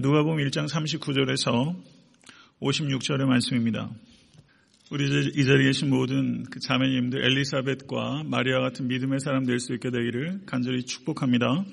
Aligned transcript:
누가복음 0.00 0.38
1장 0.38 0.68
39절에서 0.68 1.72
56절의 2.60 3.26
말씀입니다. 3.26 3.90
우리 4.90 5.04
이 5.04 5.44
자리에 5.44 5.66
계신 5.66 5.88
모든 5.88 6.42
그 6.42 6.58
자매님들 6.58 7.24
엘리사벳과 7.24 8.24
마리아 8.24 8.58
같은 8.58 8.88
믿음의 8.88 9.20
사람 9.20 9.46
될 9.46 9.60
수 9.60 9.72
있게 9.72 9.90
되기를 9.90 10.40
간절히 10.46 10.84
축복합니다. 10.84 11.64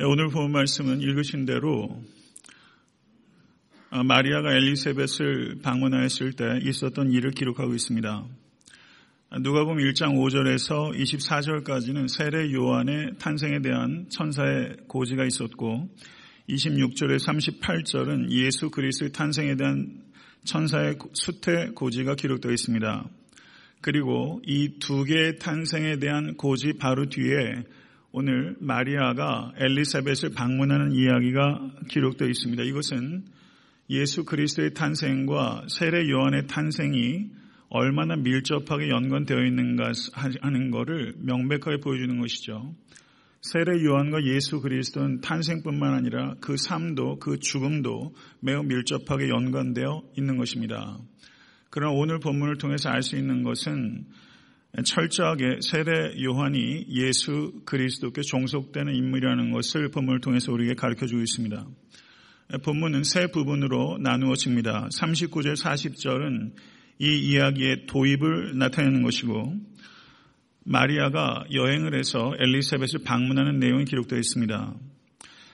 오늘 0.00 0.28
본 0.28 0.52
말씀은 0.52 1.00
읽으신 1.00 1.46
대로 1.46 2.04
마리아가 3.90 4.52
엘리사벳을 4.52 5.60
방문하였을 5.62 6.34
때 6.34 6.58
있었던 6.62 7.10
일을 7.10 7.30
기록하고 7.30 7.72
있습니다. 7.72 8.26
누가복음 9.40 9.78
1장 9.78 10.14
5절에서 10.14 10.94
24절까지는 10.94 12.06
세례 12.06 12.52
요한의 12.52 13.12
탄생에 13.18 13.60
대한 13.60 14.04
천사의 14.10 14.76
고지가 14.88 15.24
있었고 15.24 15.88
26절에 16.50 17.18
38절은 17.18 18.30
예수 18.30 18.68
그리스도의 18.68 19.12
탄생에 19.12 19.56
대한 19.56 20.02
천사의 20.44 20.98
수태 21.14 21.70
고지가 21.74 22.14
기록되어 22.14 22.52
있습니다. 22.52 23.08
그리고 23.80 24.42
이 24.44 24.78
두 24.78 25.04
개의 25.04 25.38
탄생에 25.38 25.96
대한 25.96 26.34
고지 26.36 26.74
바로 26.74 27.06
뒤에 27.06 27.64
오늘 28.12 28.54
마리아가 28.60 29.54
엘리사벳을 29.56 30.34
방문하는 30.34 30.92
이야기가 30.92 31.70
기록되어 31.88 32.28
있습니다. 32.28 32.64
이것은 32.64 33.24
예수 33.88 34.26
그리스도의 34.26 34.74
탄생과 34.74 35.68
세례 35.68 36.06
요한의 36.10 36.48
탄생이 36.48 37.40
얼마나 37.74 38.16
밀접하게 38.16 38.90
연관되어 38.90 39.46
있는가 39.46 39.92
하는 40.42 40.70
것을 40.70 41.14
명백하게 41.20 41.78
보여주는 41.78 42.20
것이죠. 42.20 42.74
세례 43.40 43.82
요한과 43.82 44.24
예수 44.24 44.60
그리스도는 44.60 45.22
탄생뿐만 45.22 45.94
아니라 45.94 46.34
그 46.40 46.56
삶도 46.58 47.18
그 47.18 47.38
죽음도 47.38 48.14
매우 48.40 48.62
밀접하게 48.62 49.30
연관되어 49.30 50.02
있는 50.18 50.36
것입니다. 50.36 50.98
그러나 51.70 51.94
오늘 51.94 52.20
본문을 52.20 52.58
통해서 52.58 52.90
알 52.90 53.00
수 53.00 53.16
있는 53.16 53.42
것은 53.42 54.04
철저하게 54.84 55.60
세례 55.62 56.22
요한이 56.22 56.88
예수 56.90 57.62
그리스도께 57.64 58.20
종속되는 58.20 58.94
인물이라는 58.94 59.50
것을 59.50 59.90
본문을 59.90 60.20
통해서 60.20 60.52
우리에게 60.52 60.74
가르쳐 60.74 61.06
주고 61.06 61.22
있습니다. 61.22 61.66
본문은 62.64 63.04
세 63.04 63.28
부분으로 63.28 63.96
나누어집니다. 64.02 64.88
39절 64.94 65.56
40절은 65.56 66.52
이 67.02 67.18
이야기의 67.18 67.86
도입을 67.88 68.56
나타내는 68.58 69.02
것이고 69.02 69.56
마리아가 70.64 71.44
여행을 71.52 71.98
해서 71.98 72.32
엘리사벳을 72.38 73.02
방문하는 73.04 73.58
내용이 73.58 73.84
기록되어 73.86 74.20
있습니다. 74.20 74.74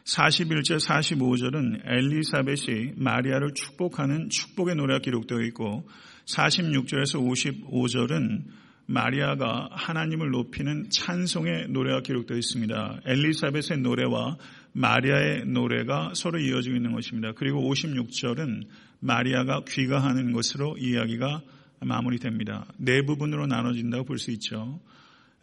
41절 0.04 0.78
45절은 0.78 1.80
엘리사벳이 1.86 2.92
마리아를 2.96 3.54
축복하는 3.54 4.28
축복의 4.28 4.76
노래가 4.76 5.00
기록되어 5.00 5.40
있고 5.46 5.88
46절에서 6.26 7.18
55절은 7.26 8.42
마리아가 8.84 9.70
하나님을 9.72 10.30
높이는 10.30 10.84
찬송의 10.90 11.68
노래가 11.68 12.02
기록되어 12.02 12.36
있습니다. 12.36 13.00
엘리사벳의 13.06 13.80
노래와 13.80 14.36
마리아의 14.78 15.46
노래가 15.46 16.12
서로 16.14 16.38
이어지고 16.38 16.76
있는 16.76 16.92
것입니다. 16.92 17.32
그리고 17.34 17.60
56절은 17.68 18.62
마리아가 19.00 19.62
귀가하는 19.66 20.32
것으로 20.32 20.76
이야기가 20.78 21.42
마무리됩니다. 21.80 22.64
네 22.78 23.02
부분으로 23.02 23.46
나눠진다고 23.46 24.04
볼 24.04 24.18
수 24.18 24.30
있죠. 24.32 24.80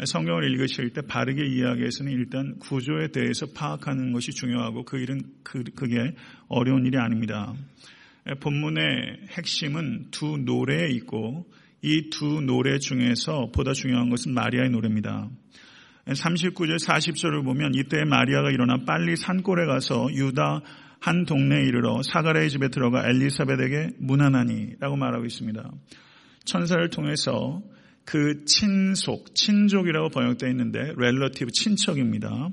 성경을 0.03 0.51
읽으실 0.51 0.91
때 0.91 1.01
바르게 1.01 1.45
이야기해서는 1.45 2.11
일단 2.11 2.59
구조에 2.59 3.09
대해서 3.09 3.45
파악하는 3.53 4.11
것이 4.11 4.31
중요하고 4.31 4.83
그 4.83 4.97
일은 4.99 5.21
그, 5.43 5.63
그게 5.63 6.15
어려운 6.47 6.85
일이 6.85 6.97
아닙니다. 6.97 7.53
본문의 8.41 9.27
핵심은 9.37 10.11
두 10.11 10.37
노래에 10.37 10.89
있고 10.91 11.45
이 11.81 12.09
두 12.09 12.41
노래 12.41 12.79
중에서 12.79 13.51
보다 13.53 13.73
중요한 13.73 14.09
것은 14.09 14.33
마리아의 14.33 14.69
노래입니다. 14.71 15.29
39절 16.13 16.77
40절을 16.83 17.43
보면 17.43 17.73
이때 17.73 18.03
마리아가 18.05 18.51
일어나 18.51 18.77
빨리 18.85 19.15
산골에 19.15 19.65
가서 19.65 20.07
유다 20.13 20.61
한 20.99 21.25
동네에 21.25 21.61
이르러 21.61 22.01
사가랴의 22.03 22.49
집에 22.49 22.69
들어가 22.69 23.07
엘리사벳에게 23.07 23.91
문안하니 23.99 24.75
라고 24.79 24.95
말하고 24.95 25.25
있습니다. 25.25 25.71
천사를 26.45 26.89
통해서 26.89 27.61
그 28.05 28.45
친속, 28.45 29.33
친족이라고 29.33 30.09
번역되어 30.09 30.49
있는데 30.49 30.93
렐러티브 30.95 31.51
친척입니다. 31.51 32.49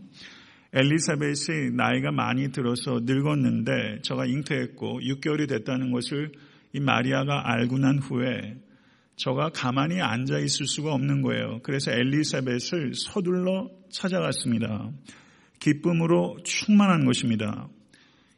엘리사벳이 0.73 1.73
나이가 1.77 2.11
많이 2.11 2.51
들어서 2.51 3.01
늙었는데 3.03 4.01
저가 4.03 4.25
잉태했고 4.25 5.01
6개월이 5.01 5.47
됐다는 5.49 5.93
것을 5.93 6.33
이 6.73 6.81
마리아가 6.81 7.53
알고 7.53 7.79
난 7.79 7.99
후에 7.99 8.57
저가 9.17 9.51
가만히 9.51 10.01
앉아 10.01 10.39
있을 10.39 10.67
수가 10.67 10.93
없는 10.95 11.23
거예요. 11.23 11.61
그래서 11.63 11.93
엘리사벳을 11.93 12.95
서둘러 12.95 13.71
찾아갔습니다. 13.91 14.91
기쁨으로 15.61 16.39
충만한 16.45 17.05
것입니다. 17.05 17.69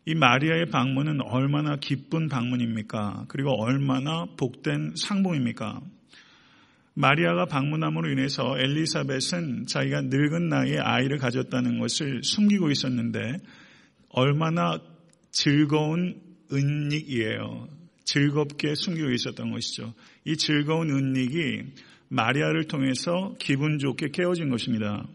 이 0.07 0.15
마리아의 0.15 0.67
방문은 0.67 1.23
얼마나 1.23 1.77
기쁜 1.77 2.29
방문입니까? 2.29 3.25
그리고 3.29 3.53
얼마나 3.62 4.27
복된 4.37 4.95
상봉입니까? 4.97 5.81
마리아가 6.93 7.47
방문함으로 7.47 8.11
인해서 8.11 8.56
엘리사벳은 8.59 9.67
자기가 9.67 10.03
늙은 10.03 10.49
나이에 10.49 10.79
아이를 10.79 11.19
가졌다는 11.19 11.81
것을 11.81 12.23
숨기고 12.23 12.71
있었는데 12.71 13.39
얼마나 14.11 14.79
즐거운 15.33 16.21
은닉이에요. 16.53 17.69
즐겁게 18.04 18.75
숨기고 18.75 19.10
있었던 19.10 19.50
것이죠. 19.50 19.94
이 20.25 20.37
즐거운 20.37 20.91
은닉이 20.91 21.62
마리아를 22.09 22.65
통해서 22.65 23.34
기분 23.38 23.78
좋게 23.78 24.10
깨어진 24.10 24.50
것입니다. 24.50 25.06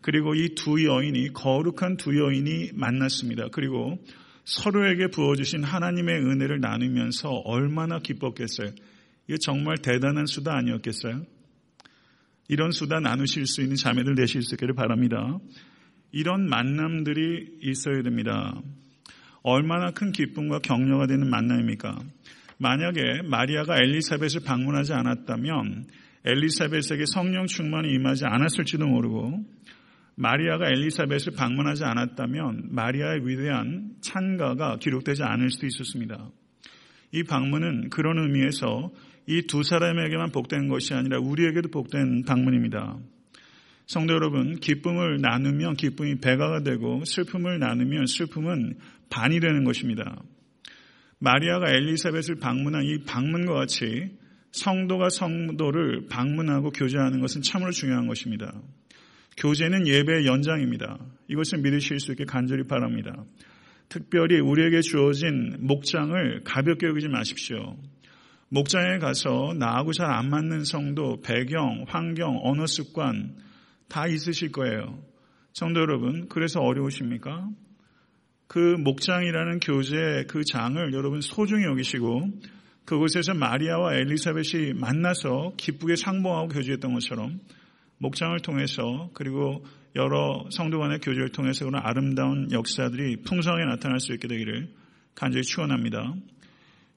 그리고 0.00 0.34
이 0.34 0.54
두 0.54 0.82
여인이 0.84 1.32
거룩한 1.34 1.96
두 1.98 2.18
여인이 2.18 2.70
만났습니다. 2.74 3.48
그리고 3.52 3.98
서로에게 4.44 5.08
부어주신 5.08 5.62
하나님의 5.62 6.16
은혜를 6.24 6.60
나누면서 6.60 7.28
얼마나 7.30 7.98
기뻤겠어요. 7.98 8.70
이거 9.28 9.36
정말 9.38 9.76
대단한 9.78 10.26
수다 10.26 10.56
아니었겠어요? 10.56 11.22
이런 12.48 12.72
수다 12.72 12.98
나누실 13.00 13.46
수 13.46 13.60
있는 13.60 13.76
자매들 13.76 14.14
되실 14.16 14.42
수 14.42 14.54
있기를 14.54 14.74
바랍니다. 14.74 15.38
이런 16.10 16.48
만남들이 16.48 17.58
있어야 17.62 18.02
됩니다. 18.02 18.60
얼마나 19.42 19.90
큰 19.90 20.12
기쁨과 20.12 20.60
격려가 20.60 21.06
되는 21.06 21.28
만남입니까? 21.28 21.98
만약에 22.58 23.22
마리아가 23.24 23.76
엘리사벳을 23.76 24.44
방문하지 24.44 24.92
않았다면 24.92 25.86
엘리사벳에게 26.24 27.04
성령 27.06 27.46
충만이 27.46 27.90
임하지 27.94 28.26
않았을지도 28.26 28.86
모르고 28.86 29.42
마리아가 30.16 30.66
엘리사벳을 30.68 31.32
방문하지 31.36 31.84
않았다면 31.84 32.68
마리아의 32.70 33.26
위대한 33.26 33.94
찬가가 34.02 34.76
기록되지 34.76 35.22
않을 35.22 35.50
수도 35.50 35.66
있었습니다. 35.66 36.30
이 37.12 37.22
방문은 37.22 37.88
그런 37.88 38.18
의미에서 38.18 38.92
이 39.26 39.42
두 39.46 39.62
사람에게만 39.62 40.32
복된 40.32 40.68
것이 40.68 40.92
아니라 40.92 41.20
우리에게도 41.20 41.70
복된 41.70 42.24
방문입니다. 42.24 42.98
성도 43.90 44.14
여러분, 44.14 44.60
기쁨을 44.60 45.20
나누면 45.20 45.74
기쁨이 45.74 46.20
배가가 46.20 46.62
되고 46.62 47.04
슬픔을 47.04 47.58
나누면 47.58 48.06
슬픔은 48.06 48.78
반이 49.10 49.40
되는 49.40 49.64
것입니다. 49.64 50.22
마리아가 51.18 51.68
엘리사벳을 51.72 52.36
방문한 52.40 52.84
이 52.84 52.98
방문과 53.04 53.52
같이 53.52 54.16
성도가 54.52 55.08
성도를 55.08 56.06
방문하고 56.08 56.70
교제하는 56.70 57.18
것은 57.20 57.42
참으로 57.42 57.72
중요한 57.72 58.06
것입니다. 58.06 58.54
교제는 59.36 59.88
예배의 59.88 60.24
연장입니다. 60.24 60.96
이것을 61.26 61.58
믿으실 61.58 61.98
수 61.98 62.12
있게 62.12 62.24
간절히 62.24 62.68
바랍니다. 62.68 63.24
특별히 63.88 64.38
우리에게 64.38 64.82
주어진 64.82 65.56
목장을 65.58 66.42
가볍게 66.44 66.86
여기지 66.86 67.08
마십시오. 67.08 67.76
목장에 68.50 68.98
가서 68.98 69.52
나하고 69.58 69.92
잘 69.92 70.12
안 70.12 70.30
맞는 70.30 70.62
성도, 70.62 71.20
배경, 71.22 71.86
환경, 71.88 72.38
언어 72.44 72.66
습관 72.66 73.34
다 73.90 74.06
있으실 74.06 74.52
거예요. 74.52 74.98
성도 75.52 75.80
여러분, 75.80 76.28
그래서 76.28 76.60
어려우십니까? 76.60 77.50
그 78.46 78.58
목장이라는 78.58 79.60
교재 79.60 80.24
그 80.28 80.42
장을 80.44 80.92
여러분 80.92 81.20
소중히 81.20 81.64
여기시고 81.66 82.30
그곳에서 82.84 83.34
마리아와 83.34 83.94
엘리사벳이 83.94 84.72
만나서 84.74 85.52
기쁘게 85.56 85.94
상봉하고 85.94 86.48
교제했던 86.48 86.92
것처럼 86.92 87.38
목장을 87.98 88.36
통해서 88.40 89.10
그리고 89.14 89.64
여러 89.94 90.44
성도 90.50 90.80
간의 90.80 90.98
교제를 90.98 91.28
통해서 91.30 91.64
그런 91.64 91.80
아름다운 91.84 92.50
역사들이 92.50 93.22
풍성하게 93.22 93.66
나타날 93.66 94.00
수 94.00 94.12
있게 94.14 94.26
되기를 94.26 94.70
간절히 95.14 95.44
축원합니다. 95.44 96.14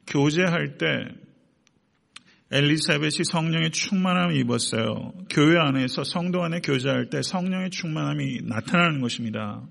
교제할 0.07 0.77
때 0.77 1.07
엘리사벳이 2.51 3.23
성령의 3.31 3.71
충만함을 3.71 4.35
입었어요. 4.37 5.13
교회 5.29 5.57
안에서 5.57 6.03
성도 6.03 6.43
안에 6.43 6.59
교제할 6.59 7.09
때 7.09 7.21
성령의 7.21 7.71
충만함이 7.71 8.41
나타나는 8.43 9.01
것입니다. 9.01 9.61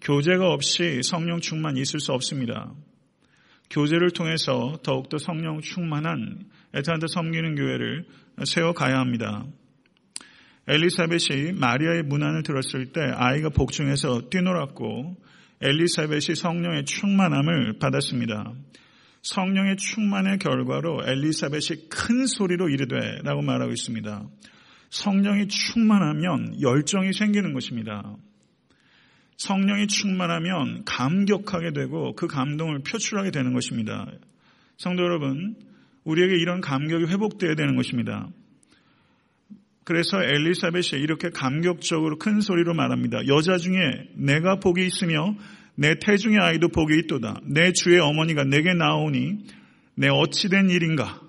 교제가 0.00 0.48
없이 0.52 1.00
성령 1.02 1.40
충만 1.40 1.76
있을 1.76 1.98
수 1.98 2.12
없습니다. 2.12 2.72
교제를 3.70 4.10
통해서 4.12 4.78
더욱더 4.82 5.18
성령 5.18 5.60
충만한 5.60 6.44
에탄드 6.72 7.06
섬기는 7.08 7.56
교회를 7.56 8.06
세워가야 8.44 8.96
합니다. 8.98 9.44
엘리사벳이 10.68 11.52
마리아의 11.52 12.02
문안을 12.04 12.42
들었을 12.42 12.92
때 12.92 13.00
아이가 13.14 13.48
복중에서 13.48 14.28
뛰놀았고 14.30 15.16
엘리사벳이 15.60 16.36
성령의 16.36 16.84
충만함을 16.84 17.78
받았습니다. 17.78 18.52
성령의 19.22 19.76
충만의 19.76 20.38
결과로 20.38 21.02
엘리사벳이 21.04 21.88
큰 21.90 22.26
소리로 22.26 22.68
이르되 22.68 23.20
라고 23.24 23.42
말하고 23.42 23.72
있습니다. 23.72 24.28
성령이 24.90 25.48
충만하면 25.48 26.60
열정이 26.60 27.12
생기는 27.12 27.52
것입니다. 27.52 28.16
성령이 29.36 29.86
충만하면 29.86 30.84
감격하게 30.84 31.72
되고 31.72 32.14
그 32.14 32.26
감동을 32.26 32.80
표출하게 32.80 33.30
되는 33.30 33.52
것입니다. 33.52 34.06
성도 34.76 35.02
여러분, 35.02 35.56
우리에게 36.04 36.36
이런 36.36 36.60
감격이 36.60 37.04
회복되어야 37.04 37.54
되는 37.54 37.76
것입니다. 37.76 38.28
그래서 39.84 40.22
엘리사벳이 40.22 41.02
이렇게 41.02 41.30
감격적으로 41.30 42.18
큰 42.18 42.40
소리로 42.40 42.74
말합니다. 42.74 43.26
여자 43.26 43.56
중에 43.56 44.10
내가 44.16 44.56
복이 44.56 44.84
있으며 44.86 45.34
내 45.78 45.94
태중의 46.00 46.38
아이도 46.40 46.68
복이 46.68 46.92
있도다. 47.04 47.40
내 47.44 47.70
주의 47.72 48.00
어머니가 48.00 48.42
내게 48.42 48.74
나오니 48.74 49.38
내 49.94 50.08
어찌된 50.08 50.70
일인가? 50.70 51.20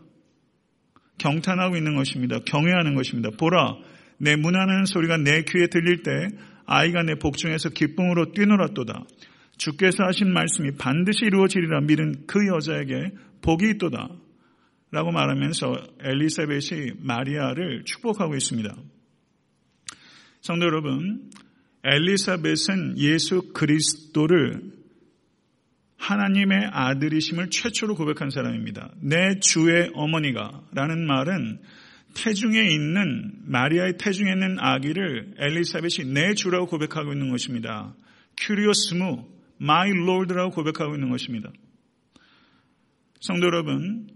경탄하고 1.20 1.78
있는 1.78 1.96
것입니다. 1.96 2.40
경외하는 2.40 2.96
것입니다. 2.96 3.30
보라, 3.38 3.76
내 4.18 4.36
문하는 4.36 4.86
소리가 4.86 5.18
내 5.18 5.44
귀에 5.44 5.68
들릴 5.68 6.02
때 6.02 6.12
아이가 6.66 7.04
내 7.04 7.14
복중에서 7.16 7.70
기쁨으로 7.70 8.32
뛰놀았도다. 8.32 9.04
주께서 9.58 10.04
하신 10.06 10.34
말씀이 10.34 10.72
반드시 10.80 11.26
이루어지리라 11.26 11.82
믿은 11.82 12.26
그 12.26 12.40
여자에게 12.48 13.12
복이 13.44 13.70
있도다. 13.76 14.10
라고 14.92 15.12
말하면서 15.12 15.74
엘리사벳이 16.02 16.94
마리아를 17.02 17.84
축복하고 17.86 18.34
있습니다. 18.36 18.76
성도 20.42 20.66
여러분, 20.66 21.30
엘리사벳은 21.84 22.98
예수 22.98 23.54
그리스도를 23.54 24.80
하나님의 25.98 26.70
아들이심을 26.72 27.50
최초로 27.50 27.96
고백한 27.96 28.30
사람입니다. 28.30 28.94
내 29.02 29.40
주의 29.40 29.90
어머니가 29.94 30.64
라는 30.74 31.06
말은 31.06 31.60
태중에 32.16 32.62
있는 32.62 33.34
마리아의 33.46 33.98
태중에 33.98 34.32
있는 34.32 34.58
아기를 34.60 35.36
엘리사벳이 35.38 36.12
내 36.14 36.34
주라고 36.34 36.66
고백하고 36.68 37.14
있는 37.14 37.30
것입니다. 37.30 37.94
κύριος 38.38 38.98
μου 38.98 39.28
my 39.58 39.92
Lord라고 39.92 40.52
고백하고 40.52 40.96
있는 40.96 41.10
것입니다. 41.10 41.52
성도 43.20 43.48
여러분, 43.48 44.08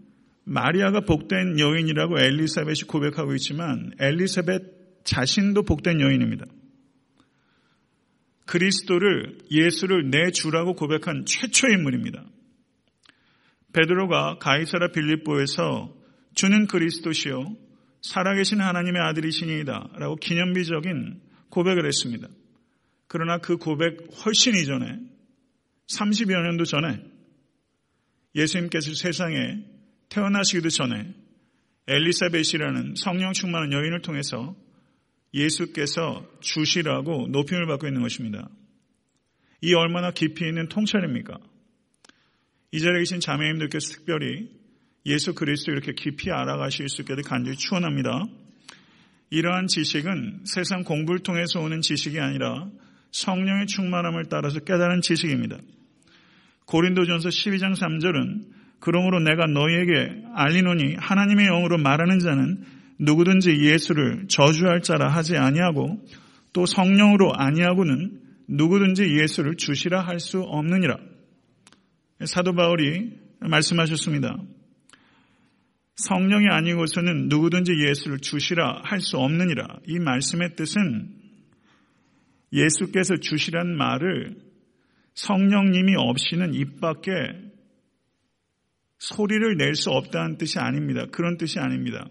마리아가 0.46 1.02
복된 1.02 1.60
여인이라고 1.60 2.20
엘리사벳이 2.20 2.82
고백하고 2.88 3.34
있지만 3.36 3.92
엘리사벳 4.00 5.04
자신도 5.04 5.64
복된 5.64 6.00
여인입니다. 6.00 6.46
그리스도를 8.46 9.38
예수를 9.50 10.10
내 10.10 10.32
주라고 10.32 10.74
고백한 10.76 11.26
최초의 11.26 11.76
인물입니다. 11.76 12.26
베드로가 13.74 14.38
가이사라 14.40 14.92
빌립보에서 14.92 15.94
주는 16.36 16.68
그리스도시요 16.68 17.56
살아계신 18.02 18.60
하나님의 18.60 19.02
아들이시니이다 19.02 19.92
라고 19.96 20.16
기념비적인 20.18 21.22
고백을 21.50 21.86
했습니다. 21.86 22.28
그러나 23.08 23.38
그 23.38 23.58
고백 23.58 24.08
훨씬 24.26 24.56
이전에 24.56 25.00
30여 25.88 26.42
년도 26.44 26.66
전에 26.66 27.00
예수님께서 28.36 28.94
세상에 28.96 29.64
태어나시기도 30.10 30.70
전에 30.70 31.14
엘리사벳이라는 31.88 32.96
성령 32.98 33.34
충만한 33.34 33.72
여인을 33.72 34.02
통해서 34.02 34.56
예수께서 35.34 36.26
주시라고 36.42 37.28
높임을 37.30 37.66
받고 37.68 37.88
있는 37.88 38.02
것입니다. 38.02 38.50
이 39.62 39.74
얼마나 39.74 40.12
깊이 40.12 40.46
있는 40.46 40.68
통찰입니까? 40.68 41.38
이 42.72 42.80
자리에 42.80 43.00
계신 43.00 43.20
자매님들께서 43.20 43.94
특별히 43.94 44.50
예수 45.06 45.34
그리스도 45.34 45.72
이렇게 45.72 45.94
깊이 45.94 46.32
알아가실 46.32 46.90
수 46.90 47.02
있게 47.02 47.16
간절히 47.24 47.58
추원합니다. 47.58 48.26
이러한 49.30 49.68
지식은 49.68 50.42
세상 50.46 50.84
공부를 50.84 51.22
통해서 51.22 51.60
오는 51.60 51.82
지식이 51.82 52.20
아니라 52.20 52.70
성령의 53.12 53.68
충만함을 53.68 54.26
따라서 54.30 54.60
깨달은 54.60 55.02
지식입니다. 55.02 55.58
고린도전서 56.66 57.30
12장 57.30 57.76
3절은 57.76 58.46
그러므로 58.80 59.20
내가 59.20 59.46
너희에게 59.46 60.24
알리노니 60.36 60.96
하나님의 60.98 61.48
영으로 61.48 61.78
말하는 61.78 62.20
자는 62.20 62.64
누구든지 63.00 63.50
예수를 63.52 64.28
저주할 64.28 64.82
자라 64.82 65.10
하지 65.10 65.36
아니하고 65.36 66.06
또 66.54 66.66
성령으로 66.66 67.34
아니하고는 67.34 68.22
누구든지 68.48 69.04
예수를 69.22 69.56
주시라 69.56 70.02
할 70.02 70.20
수 70.20 70.42
없느니라. 70.42 70.98
사도 72.26 72.54
바울이 72.54 73.18
말씀하셨습니다. 73.40 74.38
성령이 75.96 76.48
아니고서는 76.50 77.28
누구든지 77.30 77.72
예수를 77.88 78.20
주시라 78.20 78.82
할 78.84 79.00
수 79.00 79.18
없느니라. 79.18 79.80
이 79.88 80.00
말씀의 80.00 80.56
뜻은 80.56 81.10
예수께서 82.52 83.18
주시란 83.18 83.76
말을 83.76 84.38
성령님이 85.16 85.96
없이는 85.98 86.54
입 86.54 86.80
밖에 86.80 87.12
소리를 89.00 89.58
낼 89.58 89.76
수 89.76 89.90
없다는 89.90 90.38
뜻이 90.38 90.60
아닙니다. 90.60 91.06
그런 91.12 91.38
뜻이 91.38 91.60
아닙니다. 91.60 92.08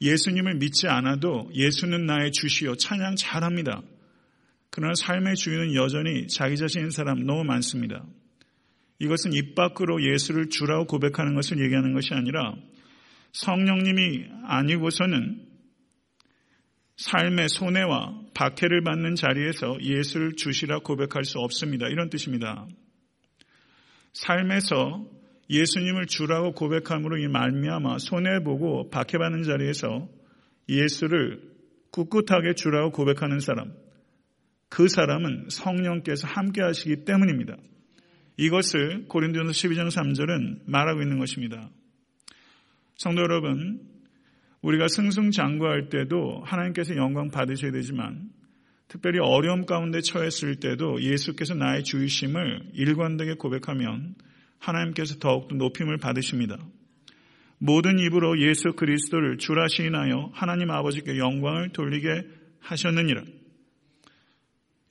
예수님을 0.00 0.56
믿지 0.56 0.88
않아도 0.88 1.48
예수는 1.54 2.06
나의 2.06 2.32
주시요 2.32 2.76
찬양 2.76 3.16
잘합니다. 3.16 3.82
그러나 4.70 4.92
삶의 4.94 5.36
주인은 5.36 5.74
여전히 5.74 6.26
자기 6.28 6.56
자신인 6.56 6.90
사람 6.90 7.24
너무 7.24 7.44
많습니다. 7.44 8.04
이것은 8.98 9.32
입 9.32 9.54
밖으로 9.54 10.02
예수를 10.02 10.48
주라고 10.48 10.86
고백하는 10.86 11.34
것을 11.34 11.62
얘기하는 11.62 11.92
것이 11.92 12.14
아니라 12.14 12.54
성령님이 13.32 14.26
아니고서는 14.44 15.46
삶의 16.96 17.50
손해와 17.50 18.22
박해를 18.34 18.82
받는 18.82 19.16
자리에서 19.16 19.78
예수를 19.82 20.32
주시라 20.36 20.78
고백할 20.80 21.24
수 21.24 21.38
없습니다. 21.38 21.88
이런 21.88 22.08
뜻입니다. 22.08 22.66
삶에서 24.14 25.04
예수님을 25.48 26.06
주라고 26.06 26.52
고백함으로 26.52 27.18
이 27.18 27.28
말미암아 27.28 27.98
손해보고 27.98 28.90
박해받는 28.90 29.44
자리에서 29.44 30.08
예수를 30.68 31.40
꿋꿋하게 31.92 32.54
주라고 32.54 32.90
고백하는 32.90 33.40
사람, 33.40 33.72
그 34.68 34.88
사람은 34.88 35.46
성령께서 35.48 36.26
함께 36.26 36.62
하시기 36.62 37.04
때문입니다. 37.04 37.56
이것을 38.36 39.06
고린도전서 39.08 39.52
12장 39.52 39.88
3절은 39.88 40.62
말하고 40.66 41.00
있는 41.00 41.18
것입니다. 41.18 41.70
성도 42.96 43.22
여러분, 43.22 43.80
우리가 44.62 44.88
승승장구할 44.88 45.88
때도 45.88 46.42
하나님께서 46.44 46.96
영광 46.96 47.30
받으셔야 47.30 47.70
되지만 47.70 48.30
특별히 48.88 49.18
어려움 49.20 49.64
가운데 49.64 50.00
처했을 50.00 50.56
때도 50.56 51.02
예수께서 51.02 51.54
나의 51.54 51.84
주이심을 51.84 52.70
일관되게 52.74 53.34
고백하면 53.34 54.14
하나님께서 54.58 55.18
더욱더 55.18 55.54
높임을 55.54 55.98
받으십니다. 55.98 56.58
모든 57.58 57.98
입으로 57.98 58.40
예수 58.40 58.72
그리스도를 58.72 59.38
주라 59.38 59.66
시인하여 59.68 60.30
하나님 60.34 60.70
아버지께 60.70 61.18
영광을 61.18 61.70
돌리게 61.70 62.26
하셨느니라. 62.60 63.22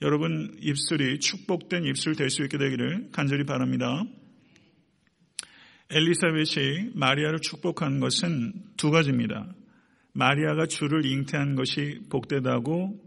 여러분 0.01 0.55
입술이 0.59 1.19
축복된 1.19 1.85
입술 1.85 2.15
될 2.15 2.29
수 2.29 2.43
있게 2.43 2.57
되기를 2.57 3.09
간절히 3.11 3.45
바랍니다. 3.45 4.03
엘리사벳이 5.89 6.91
마리아를 6.95 7.39
축복한 7.39 7.99
것은 7.99 8.53
두 8.75 8.91
가지입니다. 8.91 9.53
마리아가 10.13 10.65
주를 10.65 11.05
잉태한 11.05 11.55
것이 11.55 12.01
복되다고 12.09 12.99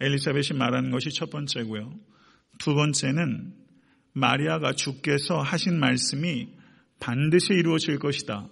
엘리사벳이 0.00 0.58
말하는 0.58 0.90
것이 0.90 1.10
첫 1.10 1.30
번째고요. 1.30 1.92
두 2.58 2.74
번째는 2.74 3.52
마리아가 4.14 4.72
주께서 4.72 5.40
하신 5.40 5.78
말씀이 5.78 6.48
반드시 7.00 7.52
이루어질 7.52 7.98
것이다. 7.98 8.48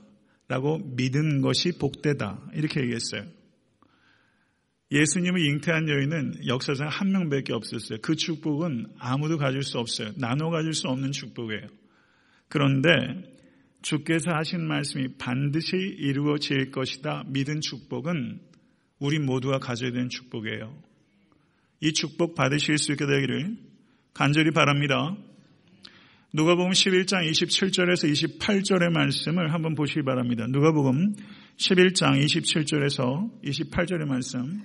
라고 0.48 0.78
믿은 0.96 1.40
것이 1.40 1.78
복되다. 1.78 2.50
이렇게 2.54 2.80
얘기했어요. 2.80 3.24
예수님을 4.90 5.40
잉태한 5.40 5.88
여인은 5.88 6.46
역사상 6.46 6.88
한 6.88 7.12
명밖에 7.12 7.54
없었어요. 7.54 7.98
그 8.02 8.14
축복은 8.14 8.88
아무도 8.98 9.38
가질 9.38 9.62
수 9.62 9.78
없어요. 9.78 10.12
나눠 10.16 10.50
가질 10.50 10.74
수 10.74 10.88
없는 10.88 11.12
축복이에요. 11.12 11.68
그런데 12.48 12.90
주께서 13.80 14.32
하신 14.32 14.66
말씀이 14.66 15.16
반드시 15.16 15.76
이루어질 15.76 16.70
것이다. 16.70 17.24
믿은 17.28 17.62
축복은 17.62 18.40
우리 18.98 19.18
모두가 19.18 19.58
가져야 19.58 19.90
되는 19.92 20.10
축복이에요. 20.10 20.76
이 21.80 21.92
축복 21.92 22.34
받으실 22.34 22.76
수 22.76 22.92
있게 22.92 23.06
되기를 23.06 23.56
간절히 24.12 24.50
바랍니다. 24.50 25.16
누가복음 26.34 26.70
11장 26.70 27.30
27절에서 27.30 28.38
28절의 28.38 28.90
말씀을 28.90 29.52
한번 29.52 29.74
보시기 29.74 30.02
바랍니다. 30.02 30.46
누가복음 30.48 31.14
11장 31.58 32.24
27절에서 32.24 33.42
28절의 33.44 34.06
말씀. 34.06 34.62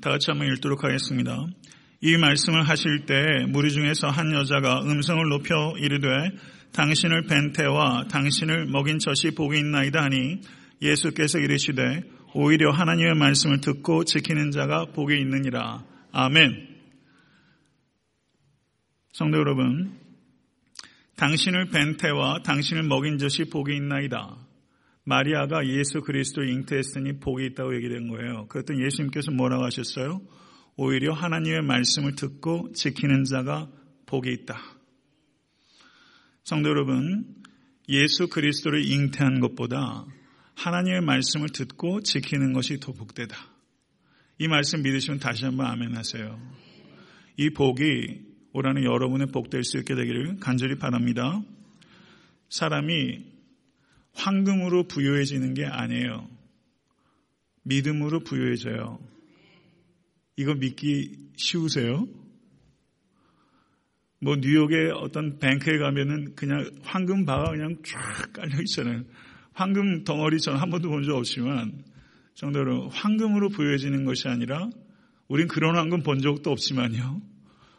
다 0.00 0.10
같이 0.10 0.26
한번 0.32 0.48
읽도록 0.48 0.82
하겠습니다. 0.82 1.46
이 2.00 2.16
말씀을 2.16 2.68
하실 2.68 3.06
때 3.06 3.14
무리 3.46 3.70
중에서 3.70 4.08
한 4.08 4.32
여자가 4.32 4.80
음성을 4.82 5.24
높여 5.28 5.74
이르되 5.78 6.08
당신을 6.72 7.26
벤 7.28 7.52
태와 7.52 8.08
당신을 8.10 8.66
먹인 8.66 8.98
젖이 8.98 9.36
복이 9.36 9.56
있나이다 9.56 10.02
하니 10.02 10.40
예수께서 10.82 11.38
이르시되 11.38 12.02
오히려 12.34 12.70
하나님의 12.70 13.14
말씀을 13.14 13.60
듣고 13.60 14.04
지키는 14.04 14.52
자가 14.52 14.86
복이 14.86 15.18
있느니라. 15.20 15.84
아멘. 16.12 16.68
성도 19.12 19.38
여러분, 19.38 19.98
당신을 21.16 21.68
벤 21.68 21.98
태와 21.98 22.42
당신을 22.42 22.84
먹인 22.84 23.18
젖이 23.18 23.50
복이 23.50 23.76
있나이다. 23.76 24.36
마리아가 25.04 25.66
예수 25.66 26.00
그리스도 26.00 26.42
잉태했으니 26.42 27.20
복이 27.20 27.44
있다고 27.46 27.74
얘기된 27.76 28.08
거예요. 28.08 28.46
그랬더니 28.48 28.82
예수님께서 28.84 29.30
뭐라고 29.32 29.64
하셨어요? 29.64 30.22
오히려 30.76 31.12
하나님의 31.12 31.62
말씀을 31.62 32.14
듣고 32.14 32.72
지키는 32.72 33.24
자가 33.24 33.68
복이 34.06 34.32
있다. 34.32 34.58
성도 36.44 36.70
여러분, 36.70 37.26
예수 37.88 38.28
그리스도를 38.28 38.84
잉태한 38.84 39.40
것보다 39.40 40.06
하나님의 40.56 41.00
말씀을 41.02 41.48
듣고 41.50 42.02
지키는 42.02 42.52
것이 42.52 42.78
더 42.78 42.92
복되다. 42.92 43.36
이 44.38 44.48
말씀 44.48 44.82
믿으시면 44.82 45.20
다시 45.20 45.44
한번 45.44 45.66
아멘 45.66 45.96
하세요. 45.96 46.40
이 47.36 47.50
복이 47.50 48.32
올한해 48.52 48.84
여러분의 48.84 49.28
복될 49.28 49.64
수 49.64 49.78
있게 49.78 49.94
되기를 49.94 50.38
간절히 50.40 50.76
바랍니다. 50.76 51.42
사람이 52.48 53.24
황금으로 54.14 54.88
부유해지는 54.88 55.54
게 55.54 55.64
아니에요. 55.64 56.28
믿음으로 57.62 58.20
부유해져요. 58.20 58.98
이거 60.36 60.54
믿기 60.54 61.30
쉬우세요? 61.36 62.06
뭐 64.20 64.36
뉴욕의 64.36 64.92
어떤 64.92 65.38
뱅크에 65.38 65.78
가면은 65.78 66.34
그냥 66.36 66.70
황금 66.82 67.24
바가 67.24 67.50
그냥 67.50 67.76
쫙 67.84 68.32
깔려 68.32 68.60
있잖아요. 68.60 69.04
황금 69.54 70.04
덩어리 70.04 70.38
저는 70.40 70.58
한 70.60 70.70
번도 70.70 70.88
본 70.88 71.04
적 71.04 71.16
없지만 71.16 71.84
정도로 72.34 72.88
황금으로 72.88 73.50
부여해지는 73.50 74.04
것이 74.04 74.28
아니라 74.28 74.70
우린 75.28 75.48
그런 75.48 75.76
황금 75.76 76.02
본 76.02 76.20
적도 76.20 76.50
없지만요. 76.50 77.20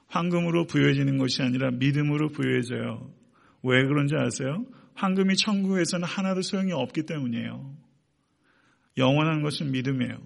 황금으로 0.08 0.68
부여해지는 0.68 1.18
것이 1.18 1.42
아니라 1.42 1.72
믿음으로 1.72 2.30
부여해져요. 2.30 3.12
왜 3.64 3.84
그런지 3.86 4.16
아세요? 4.16 4.66
황금이 4.96 5.36
천국에서는 5.38 6.08
하나도 6.08 6.42
소용이 6.42 6.72
없기 6.72 7.04
때문이에요. 7.06 7.76
영원한 8.98 9.42
것은 9.42 9.72
믿음이에요. 9.72 10.20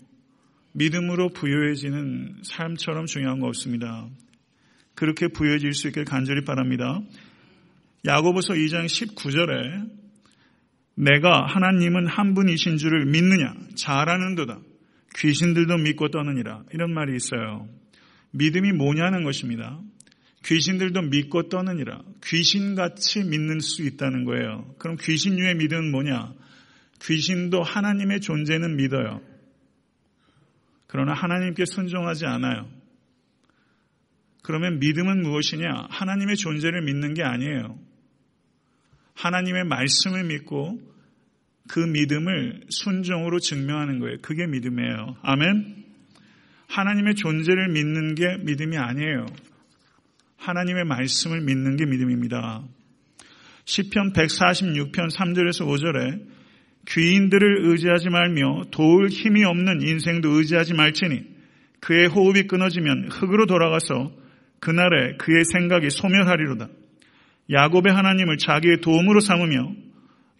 믿음으로 0.73 1.29
부여해지는 1.29 2.41
삶처럼 2.43 3.05
중요한 3.05 3.39
거 3.39 3.47
없습니다. 3.47 4.09
그렇게 4.93 5.27
부여해질 5.29 5.73
수 5.73 5.87
있길 5.87 6.03
간절히 6.03 6.43
바랍니다. 6.43 7.01
야고보서 8.05 8.53
2장 8.53 8.85
19절에 8.85 9.89
내가 10.97 11.45
하나님은 11.45 12.07
한 12.07 12.33
분이신 12.33 12.77
줄을 12.77 13.05
믿느냐 13.05 13.53
잘하는도다 13.75 14.59
귀신들도 15.15 15.77
믿고 15.77 16.09
떠느니라 16.09 16.63
이런 16.73 16.93
말이 16.93 17.15
있어요. 17.15 17.67
믿음이 18.31 18.71
뭐냐는 18.73 19.23
것입니다. 19.23 19.79
귀신들도 20.43 21.01
믿고 21.03 21.49
떠느니라. 21.49 22.01
귀신같이 22.23 23.23
믿는 23.23 23.59
수 23.59 23.83
있다는 23.83 24.25
거예요. 24.25 24.73
그럼 24.79 24.97
귀신류의 24.99 25.55
믿음은 25.55 25.91
뭐냐? 25.91 26.33
귀신도 27.03 27.63
하나님의 27.63 28.21
존재는 28.21 28.75
믿어요. 28.77 29.21
그러나 30.87 31.13
하나님께 31.13 31.65
순종하지 31.65 32.25
않아요. 32.25 32.67
그러면 34.41 34.79
믿음은 34.79 35.21
무엇이냐? 35.21 35.87
하나님의 35.89 36.37
존재를 36.37 36.81
믿는 36.83 37.13
게 37.13 37.23
아니에요. 37.23 37.77
하나님의 39.17 39.65
말씀을 39.65 40.23
믿고 40.25 40.79
그 41.67 41.79
믿음을 41.79 42.61
순종으로 42.69 43.39
증명하는 43.39 43.99
거예요. 43.99 44.17
그게 44.21 44.45
믿음이에요. 44.45 45.17
아멘? 45.21 45.85
하나님의 46.67 47.15
존재를 47.15 47.69
믿는 47.69 48.15
게 48.15 48.37
믿음이 48.43 48.77
아니에요. 48.77 49.25
하나님의 50.37 50.85
말씀을 50.85 51.41
믿는 51.41 51.77
게 51.77 51.85
믿음입니다. 51.85 52.63
시편 53.65 54.13
146편 54.13 55.11
3절에서 55.13 55.65
5절에 55.65 56.25
귀인들을 56.87 57.69
의지하지 57.69 58.09
말며 58.09 58.65
도울 58.71 59.09
힘이 59.09 59.43
없는 59.43 59.81
인생도 59.81 60.29
의지하지 60.29 60.73
말지니 60.73 61.23
그의 61.81 62.07
호흡이 62.07 62.43
끊어지면 62.43 63.09
흙으로 63.11 63.45
돌아가서 63.45 64.15
그날에 64.59 65.17
그의 65.17 65.43
생각이 65.51 65.89
소멸하리로다. 65.89 66.69
야곱의 67.51 67.93
하나님을 67.93 68.37
자기의 68.37 68.81
도움으로 68.81 69.19
삼으며 69.19 69.73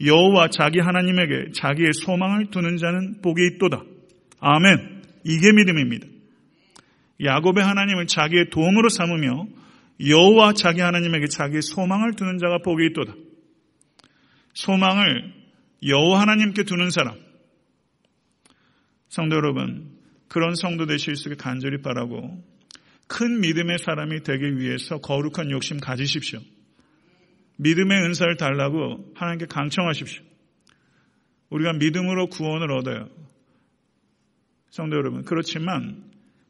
여호와 0.05 0.49
자기 0.49 0.79
하나님에게 0.79 1.51
자기의 1.53 1.93
소망을 1.93 2.51
두는 2.51 2.77
자는 2.77 3.21
복이 3.21 3.41
있도다. 3.55 3.81
아멘. 4.39 5.03
이게 5.23 5.51
믿음입니다. 5.51 6.07
야곱의 7.23 7.63
하나님을 7.63 8.07
자기의 8.07 8.49
도움으로 8.51 8.89
삼으며 8.89 9.47
여호와 10.05 10.53
자기 10.53 10.81
하나님에게 10.81 11.27
자기의 11.27 11.61
소망을 11.63 12.13
두는 12.13 12.37
자가 12.37 12.59
복이 12.59 12.85
있도다. 12.87 13.15
소망을 14.53 15.33
여호와 15.85 16.21
하나님께 16.21 16.63
두는 16.63 16.91
사람. 16.91 17.15
성도 19.09 19.35
여러분, 19.35 19.97
그런 20.27 20.53
성도 20.55 20.85
되실 20.85 21.15
수 21.15 21.29
있게 21.29 21.41
간절히 21.41 21.81
바라고 21.81 22.43
큰 23.07 23.39
믿음의 23.39 23.79
사람이 23.79 24.23
되기 24.23 24.57
위해서 24.57 24.99
거룩한 24.99 25.49
욕심 25.49 25.79
가지십시오. 25.79 26.39
믿음의 27.57 28.03
은사를 28.03 28.37
달라고 28.37 29.11
하나님께 29.15 29.45
강청하십시오. 29.47 30.23
우리가 31.49 31.73
믿음으로 31.73 32.27
구원을 32.27 32.71
얻어요. 32.71 33.09
성도 34.69 34.97
여러분, 34.97 35.23
그렇지만 35.23 36.03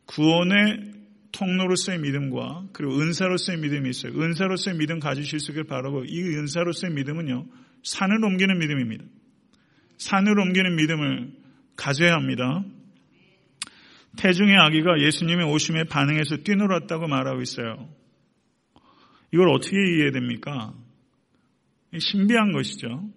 구원의 0.06 0.94
통로로서의 1.32 2.00
믿음과 2.00 2.70
그리고 2.74 3.00
은사로서의 3.00 3.60
믿음이 3.60 3.90
있어요. 3.90 4.14
은사로서의 4.14 4.78
믿음 4.78 5.00
가지실 5.00 5.40
수 5.40 5.52
있길 5.52 5.66
바라고 5.66 6.04
이 6.06 6.22
은사로서의 6.22 6.94
믿음은요. 6.94 7.46
산을 7.84 8.24
옮기는 8.24 8.58
믿음입니다. 8.58 9.06
산을 9.98 10.40
옮기는 10.40 10.76
믿음을 10.76 11.32
가져야 11.76 12.14
합니다. 12.14 12.64
태중의 14.18 14.58
아기가 14.58 15.00
예수님의 15.00 15.46
오심에 15.46 15.84
반응해서 15.86 16.38
뛰놀았다고 16.38 17.08
말하고 17.08 17.42
있어요. 17.42 17.88
이걸 19.32 19.50
어떻게 19.50 19.76
이해됩니까? 19.78 20.74
신비한 21.98 22.52
것이죠. 22.52 23.10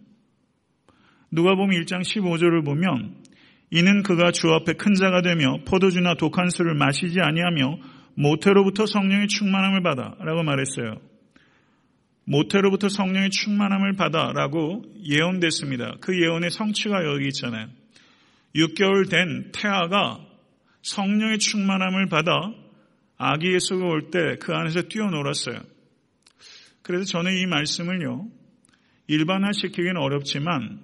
누가 1.30 1.54
보면 1.54 1.80
1장 1.82 2.02
15절을 2.02 2.64
보면 2.64 3.16
이는 3.70 4.02
그가 4.02 4.32
주 4.32 4.48
앞에 4.48 4.72
큰 4.74 4.94
자가 4.94 5.22
되며 5.22 5.58
포도주나 5.64 6.14
독한 6.14 6.50
술을 6.50 6.74
마시지 6.74 7.20
아니하며 7.20 7.78
모태로부터 8.14 8.86
성령의 8.86 9.28
충만함을 9.28 9.82
받아 9.82 10.16
라고 10.20 10.42
말했어요. 10.42 11.00
모태로부터 12.24 12.88
성령의 12.88 13.30
충만함을 13.30 13.94
받아 13.94 14.32
라고 14.32 14.84
예언됐습니다. 15.04 15.96
그 16.00 16.20
예언의 16.20 16.50
성취가 16.50 17.04
여기 17.04 17.26
있잖아요. 17.28 17.68
6개월 18.54 19.08
된 19.08 19.50
태아가 19.52 20.20
성령의 20.82 21.38
충만함을 21.38 22.06
받아 22.06 22.32
아기 23.16 23.52
예수가 23.52 23.84
올 23.84 24.10
때 24.10 24.36
그 24.38 24.52
안에서 24.54 24.82
뛰어놀았어요. 24.82 25.60
그래서 26.82 27.04
저는 27.04 27.36
이 27.36 27.46
말씀을요, 27.46 28.26
일반화시키기는 29.10 29.96
어렵지만 29.96 30.80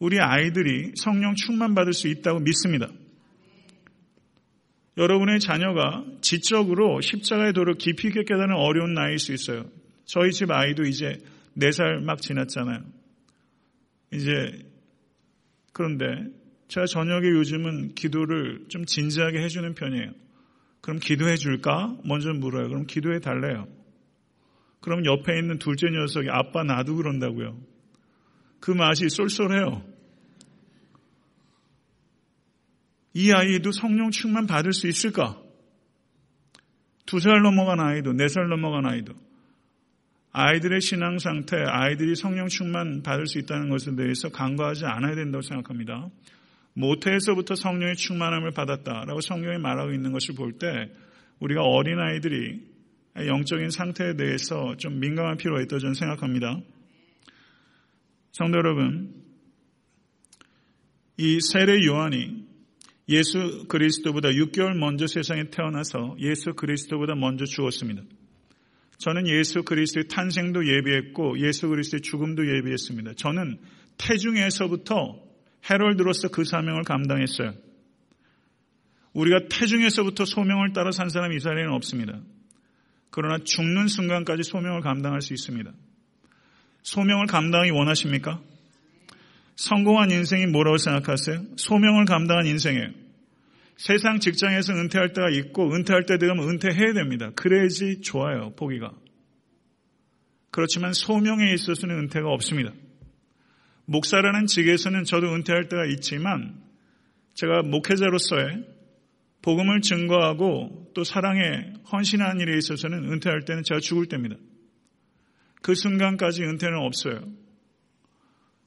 우리 0.00 0.18
아이들이 0.18 0.92
성령 0.96 1.34
충만 1.36 1.74
받을 1.74 1.92
수 1.92 2.08
있다고 2.08 2.40
믿습니다. 2.40 2.88
여러분의 4.98 5.40
자녀가 5.40 6.04
지적으로 6.22 7.00
십자가의 7.00 7.52
도를 7.52 7.74
깊이 7.74 8.08
있게 8.08 8.24
깨달은 8.24 8.54
어려운 8.56 8.94
나이일 8.94 9.18
수 9.18 9.32
있어요. 9.32 9.66
저희 10.06 10.32
집 10.32 10.50
아이도 10.50 10.82
이제 10.84 11.18
4살 11.56 12.02
막 12.02 12.20
지났잖아요. 12.20 12.80
이제, 14.12 14.32
그런데 15.72 16.04
제가 16.68 16.86
저녁에 16.86 17.28
요즘은 17.28 17.94
기도를 17.94 18.64
좀 18.68 18.84
진지하게 18.86 19.42
해주는 19.42 19.74
편이에요. 19.74 20.10
그럼 20.80 20.98
기도해 20.98 21.36
줄까? 21.36 21.96
먼저 22.04 22.32
물어요. 22.32 22.68
그럼 22.68 22.86
기도해 22.86 23.20
달래요. 23.20 23.68
그럼 24.86 25.04
옆에 25.04 25.36
있는 25.36 25.58
둘째 25.58 25.88
녀석이 25.90 26.28
아빠 26.30 26.62
나도 26.62 26.94
그런다고요. 26.94 27.58
그 28.60 28.70
맛이 28.70 29.08
쏠쏠해요. 29.08 29.82
이 33.14 33.32
아이도 33.32 33.72
성령 33.72 34.12
충만 34.12 34.46
받을 34.46 34.72
수 34.72 34.86
있을까? 34.86 35.42
두 37.04 37.18
살 37.18 37.42
넘어간 37.42 37.80
아이도, 37.80 38.12
네 38.12 38.28
살 38.28 38.48
넘어간 38.48 38.86
아이도. 38.86 39.14
아이들의 40.30 40.80
신앙 40.80 41.18
상태, 41.18 41.56
아이들이 41.56 42.14
성령 42.14 42.46
충만 42.46 43.02
받을 43.02 43.26
수 43.26 43.40
있다는 43.40 43.68
것에 43.70 43.96
대해서 43.96 44.28
간과하지 44.28 44.84
않아야 44.84 45.16
된다고 45.16 45.42
생각합니다. 45.42 46.10
모태에서부터 46.74 47.56
성령의 47.56 47.96
충만함을 47.96 48.52
받았다라고 48.52 49.20
성경이 49.20 49.58
말하고 49.58 49.92
있는 49.92 50.12
것을 50.12 50.36
볼 50.36 50.58
때 50.60 50.92
우리가 51.40 51.62
어린아이들이 51.62 52.75
영적인 53.24 53.70
상태에 53.70 54.14
대해서 54.14 54.76
좀 54.76 55.00
민감한 55.00 55.36
필요가 55.36 55.62
있다고 55.62 55.78
저는 55.78 55.94
생각합니다. 55.94 56.60
성도 58.32 58.58
여러분, 58.58 59.14
이 61.16 61.38
세례 61.40 61.84
요한이 61.86 62.44
예수 63.08 63.66
그리스도보다 63.68 64.30
6개월 64.30 64.76
먼저 64.76 65.06
세상에 65.06 65.44
태어나서 65.50 66.16
예수 66.18 66.52
그리스도보다 66.54 67.14
먼저 67.14 67.44
죽었습니다. 67.44 68.02
저는 68.98 69.28
예수 69.28 69.62
그리스도의 69.62 70.08
탄생도 70.08 70.66
예비했고 70.66 71.38
예수 71.40 71.68
그리스도의 71.68 72.00
죽음도 72.02 72.46
예비했습니다. 72.46 73.14
저는 73.14 73.58
태중에서부터 73.98 75.22
헤럴드로서 75.70 76.28
그 76.28 76.44
사명을 76.44 76.82
감당했어요. 76.82 77.54
우리가 79.12 79.48
태중에서부터 79.48 80.24
소명을 80.24 80.72
따라 80.72 80.90
산 80.90 81.08
사람이 81.08 81.36
이스라엘에는 81.36 81.72
없습니다. 81.72 82.20
그러나 83.16 83.38
죽는 83.42 83.88
순간까지 83.88 84.42
소명을 84.42 84.82
감당할 84.82 85.22
수 85.22 85.32
있습니다. 85.32 85.72
소명을 86.82 87.26
감당하기 87.26 87.70
원하십니까? 87.70 88.42
성공한 89.56 90.10
인생이 90.10 90.44
뭐라고 90.44 90.76
생각하세요? 90.76 91.42
소명을 91.56 92.04
감당한 92.04 92.46
인생이에요. 92.46 92.90
세상 93.78 94.20
직장에서 94.20 94.74
은퇴할 94.74 95.14
때가 95.14 95.30
있고 95.30 95.74
은퇴할 95.74 96.04
때 96.04 96.18
되면 96.18 96.46
은퇴해야 96.46 96.92
됩니다. 96.92 97.30
그래야지 97.34 98.02
좋아요. 98.02 98.52
보기가. 98.54 98.92
그렇지만 100.50 100.92
소명에 100.92 101.54
있어서는 101.54 101.98
은퇴가 102.00 102.28
없습니다. 102.28 102.74
목사라는 103.86 104.44
직에서는 104.44 105.04
저도 105.04 105.34
은퇴할 105.34 105.70
때가 105.70 105.86
있지만 105.86 106.60
제가 107.32 107.62
목회자로서의 107.62 108.75
복음을 109.46 109.80
증거하고 109.80 110.90
또 110.92 111.04
사랑에 111.04 111.72
헌신하는 111.92 112.40
일에 112.40 112.58
있어서는 112.58 113.12
은퇴할 113.12 113.44
때는 113.44 113.62
제가 113.62 113.78
죽을 113.78 114.06
때입니다. 114.06 114.34
그 115.62 115.76
순간까지 115.76 116.42
은퇴는 116.42 116.76
없어요. 116.76 117.20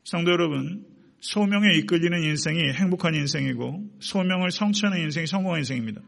성도 0.05 0.31
여러분, 0.31 0.85
소명에 1.19 1.75
이끌리는 1.79 2.23
인생이 2.23 2.71
행복한 2.75 3.13
인생이고 3.13 3.89
소명을 3.99 4.51
성취하는 4.51 5.01
인생이 5.01 5.27
성공한 5.27 5.59
인생입니다. 5.59 5.99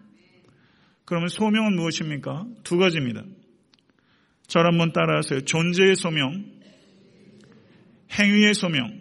그러면 1.03 1.27
소명은 1.27 1.75
무엇입니까? 1.75 2.45
두 2.63 2.77
가지입니다. 2.77 3.25
저를 4.47 4.71
한번 4.71 4.93
따라하세요. 4.93 5.41
존재의 5.41 5.97
소명, 5.97 6.45
행위의 8.17 8.53
소명. 8.53 9.00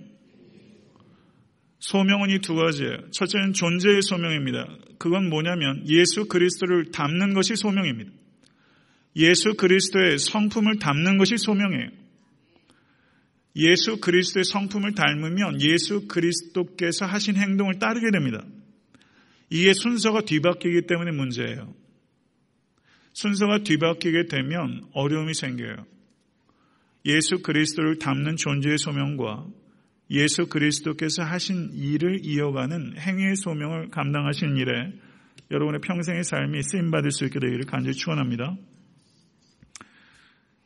소명은 1.80 2.30
이 2.30 2.38
두 2.40 2.54
가지예요. 2.54 3.10
첫째는 3.10 3.54
존재의 3.54 4.02
소명입니다. 4.02 4.68
그건 4.98 5.28
뭐냐면 5.30 5.82
예수 5.88 6.28
그리스도를 6.28 6.90
담는 6.92 7.32
것이 7.34 7.56
소명입니다. 7.56 8.10
예수 9.16 9.54
그리스도의 9.54 10.18
성품을 10.18 10.78
담는 10.78 11.18
것이 11.18 11.36
소명이에요. 11.38 11.88
예수 13.56 13.98
그리스도의 14.00 14.44
성품을 14.44 14.94
닮으면 14.94 15.60
예수 15.60 16.06
그리스도께서 16.06 17.06
하신 17.06 17.36
행동을 17.36 17.78
따르게 17.78 18.10
됩니다. 18.12 18.44
이게 19.48 19.72
순서가 19.72 20.20
뒤바뀌기 20.22 20.86
때문에 20.86 21.10
문제예요. 21.10 21.74
순서가 23.14 23.64
뒤바뀌게 23.64 24.26
되면 24.26 24.84
어려움이 24.92 25.34
생겨요. 25.34 25.86
예수 27.06 27.42
그리스도를 27.42 27.98
담는 27.98 28.36
존재의 28.36 28.78
소명과 28.78 29.46
예수 30.10 30.46
그리스도께서 30.46 31.22
하신 31.22 31.70
일을 31.72 32.24
이어가는 32.24 32.98
행위의 32.98 33.36
소명을 33.36 33.90
감당하신 33.90 34.56
일에 34.56 34.92
여러분의 35.50 35.80
평생의 35.80 36.24
삶이 36.24 36.62
쓰임받을 36.62 37.12
수 37.12 37.24
있게 37.24 37.38
되기를 37.38 37.64
간절히 37.66 37.94
축원합니다. 37.94 38.56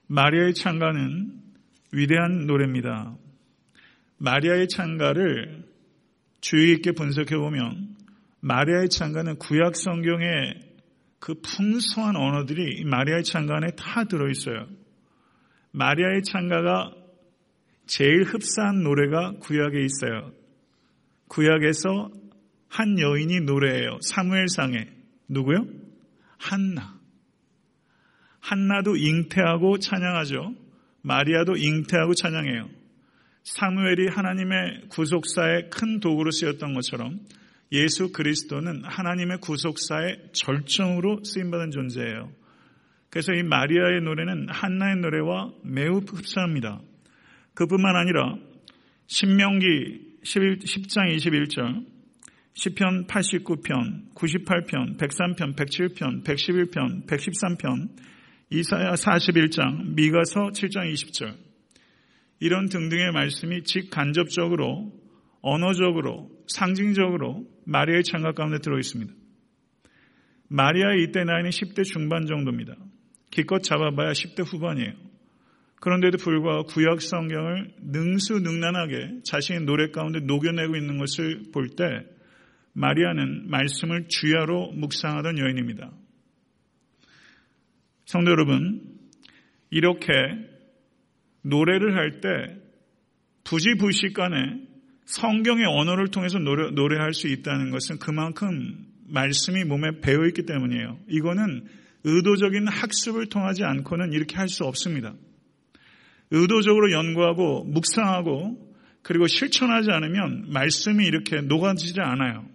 마리아의 0.07 0.55
창가는 0.55 1.43
위대한 1.93 2.47
노래입니다. 2.47 3.17
마리아의 4.19 4.69
창가를 4.69 5.65
주의 6.41 6.73
있게 6.73 6.93
분석해 6.93 7.37
보면 7.37 7.97
마리아의 8.41 8.89
창가는 8.89 9.37
구약 9.37 9.77
성경의 9.77 10.61
그 11.19 11.35
풍성한 11.41 12.17
언어들이 12.17 12.85
마리아의 12.85 13.25
창가 13.25 13.57
안에 13.57 13.69
다 13.77 14.05
들어 14.05 14.29
있어요. 14.29 14.67
마리아의 15.73 16.23
창가가 16.23 16.93
제일 17.87 18.23
흡사한 18.23 18.83
노래가 18.83 19.33
구약에 19.41 19.85
있어요. 19.85 20.33
구약에서 21.29 22.11
한 22.69 22.99
여인이 22.99 23.41
노래해요. 23.41 23.99
사무엘상에 24.01 24.89
누구요? 25.29 25.67
한나. 26.39 26.99
한나도 28.41 28.97
잉태하고 28.97 29.79
찬양하죠. 29.79 30.55
마리아도 31.03 31.57
잉태하고 31.57 32.15
찬양해요. 32.15 32.69
사무엘이 33.43 34.09
하나님의 34.09 34.89
구속사의 34.89 35.71
큰 35.71 36.01
도구로 36.01 36.31
쓰였던 36.31 36.75
것처럼 36.75 37.21
예수 37.73 38.13
그리스도는 38.13 38.83
하나님의 38.85 39.39
구속사의 39.39 40.31
절정으로 40.33 41.25
쓰임받은 41.25 41.71
존재예요. 41.71 42.31
그래서 43.11 43.33
이 43.33 43.43
마리아의 43.43 44.01
노래는 44.03 44.49
한나의 44.51 44.97
노래와 44.97 45.53
매우 45.63 45.99
흡사합니다. 45.99 46.81
그뿐만 47.55 47.97
아니라 47.97 48.37
신명기 49.07 50.21
10장 50.25 51.15
21절, 51.17 51.87
10편 52.55 53.07
89편, 53.07 54.15
98편, 54.15 54.97
103편, 54.99 55.57
107편, 55.57 56.25
111편, 56.25 57.07
113편, 57.07 57.89
이사야 58.51 58.93
41장, 58.93 59.95
미가서 59.95 60.51
7장 60.53 60.93
20절 60.93 61.37
이런 62.41 62.69
등등의 62.69 63.13
말씀이 63.13 63.63
직간접적으로 63.65 64.93
언어적으로 65.41 66.31
상징적으로 66.47 67.45
마리아의 67.65 68.05
창각 68.05 68.35
가운데 68.35 68.59
들어 68.59 68.79
있습니다. 68.79 69.13
마리아의 70.49 71.03
이때 71.05 71.25
나이는 71.25 71.51
10대 71.51 71.85
중반 71.85 72.27
정도입니다. 72.27 72.77
기껏 73.31 73.63
잡아봐야 73.63 74.13
10대 74.13 74.45
후반이에요. 74.47 74.93
그런데도 75.85 76.17
불구하고 76.17 76.65
구약 76.65 77.03
성경을 77.03 77.75
능수능란하게 77.83 79.21
자신의 79.25 79.65
노래 79.65 79.91
가운데 79.91 80.21
녹여내고 80.21 80.77
있는 80.77 80.97
것을 80.97 81.43
볼 81.53 81.77
때 81.77 81.85
마리아는 82.73 83.51
말씀을 83.51 84.09
주야로 84.09 84.73
묵상하던 84.73 85.39
여인입니다. 85.39 85.93
성도 88.07 88.31
여러분, 88.31 88.81
이렇게 89.69 90.11
노래를 91.43 91.95
할 91.97 92.23
때 92.23 92.29
부지불식 93.45 94.15
간에 94.15 94.37
성경의 95.05 95.67
언어를 95.67 96.09
통해서 96.09 96.39
노래, 96.39 96.71
노래할 96.71 97.13
수 97.13 97.29
있다는 97.29 97.71
것은 97.71 97.99
그만큼 97.99 98.87
말씀이 99.07 99.65
몸에 99.65 100.01
배어 100.01 100.25
있기 100.29 100.47
때문이에요. 100.47 100.99
이거는 101.11 101.67
의도적인 102.05 102.69
학습을 102.69 103.27
통하지 103.27 103.65
않고는 103.65 104.15
이렇게 104.15 104.37
할 104.37 104.49
수 104.49 104.65
없습니다. 104.65 105.15
의도적으로 106.31 106.91
연구하고 106.93 107.65
묵상하고 107.65 108.75
그리고 109.03 109.27
실천하지 109.27 109.91
않으면 109.91 110.51
말씀이 110.51 111.05
이렇게 111.05 111.41
녹아지지 111.43 112.01
않아요. 112.01 112.49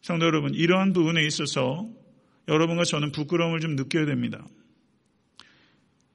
성도 0.00 0.26
여러분, 0.26 0.54
이러한 0.54 0.92
부분에 0.92 1.24
있어서 1.26 1.88
여러분과 2.48 2.84
저는 2.84 3.12
부끄러움을 3.12 3.60
좀 3.60 3.76
느껴야 3.76 4.06
됩니다. 4.06 4.44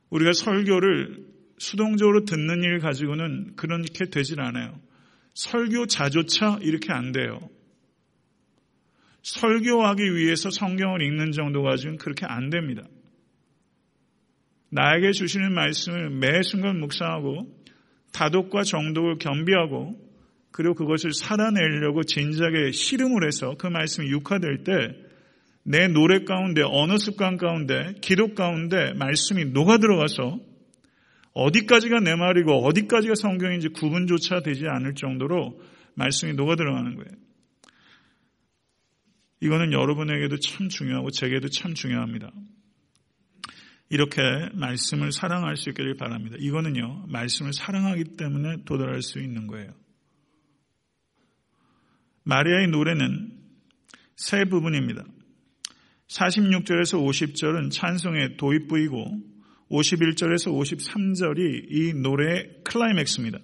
우리가 0.09 0.33
설교를 0.33 1.25
수동적으로 1.57 2.25
듣는 2.25 2.63
일 2.63 2.79
가지고는 2.79 3.55
그렇게 3.55 4.09
되질 4.09 4.41
않아요. 4.41 4.79
설교자조차 5.33 6.59
이렇게 6.61 6.91
안 6.91 7.11
돼요. 7.11 7.39
설교하기 9.23 10.15
위해서 10.15 10.49
성경을 10.49 11.01
읽는 11.01 11.31
정도 11.31 11.61
가지고는 11.61 11.97
그렇게 11.97 12.25
안 12.25 12.49
됩니다. 12.49 12.83
나에게 14.69 15.11
주시는 15.11 15.53
말씀을 15.53 16.09
매 16.09 16.41
순간 16.43 16.79
묵상하고 16.79 17.47
다독과 18.13 18.63
정독을 18.63 19.17
겸비하고 19.19 19.95
그리고 20.51 20.75
그것을 20.75 21.13
살아내려고 21.13 22.03
진작에 22.03 22.71
실름을 22.71 23.25
해서 23.25 23.55
그 23.57 23.67
말씀이 23.67 24.09
육화될 24.09 24.63
때 24.63 25.07
내 25.69 25.89
노래 25.89 26.23
가운데 26.23 26.61
언어 26.63 26.97
습관 26.97 27.35
가운데 27.35 27.93
기도 27.99 28.33
가운데 28.33 28.93
말씀이 28.93 29.51
녹아 29.51 29.79
들어가서 29.79 30.39
어디까지가 31.33 31.99
내 31.99 32.15
말이고 32.15 32.65
어디까지가 32.65 33.15
성경인지 33.15 33.69
구분조차 33.69 34.39
되지 34.39 34.63
않을 34.65 34.95
정도로 34.95 35.59
말씀이 35.95 36.33
녹아 36.33 36.55
들어가는 36.55 36.95
거예요. 36.95 37.11
이거는 39.41 39.73
여러분에게도 39.73 40.37
참 40.37 40.69
중요하고 40.69 41.11
제게도 41.11 41.49
참 41.49 41.73
중요합니다. 41.73 42.31
이렇게 43.89 44.21
말씀을 44.53 45.11
사랑할 45.11 45.55
수 45.55 45.69
있기를 45.69 45.95
바랍니다. 45.95 46.35
이거는요, 46.39 47.05
말씀을 47.07 47.53
사랑하기 47.53 48.17
때문에 48.17 48.63
도달할 48.65 49.01
수 49.01 49.19
있는 49.19 49.47
거예요. 49.47 49.73
마리아의 52.23 52.67
노래는 52.67 53.31
세 54.15 54.43
부분입니다. 54.45 55.03
46절에서 56.07 57.01
50절은 57.01 57.71
찬송의 57.71 58.37
도입부이고 58.37 59.21
51절에서 59.71 60.51
53절이 60.51 61.67
이 61.69 61.93
노래의 61.93 62.63
클라이맥스입니다. 62.63 63.39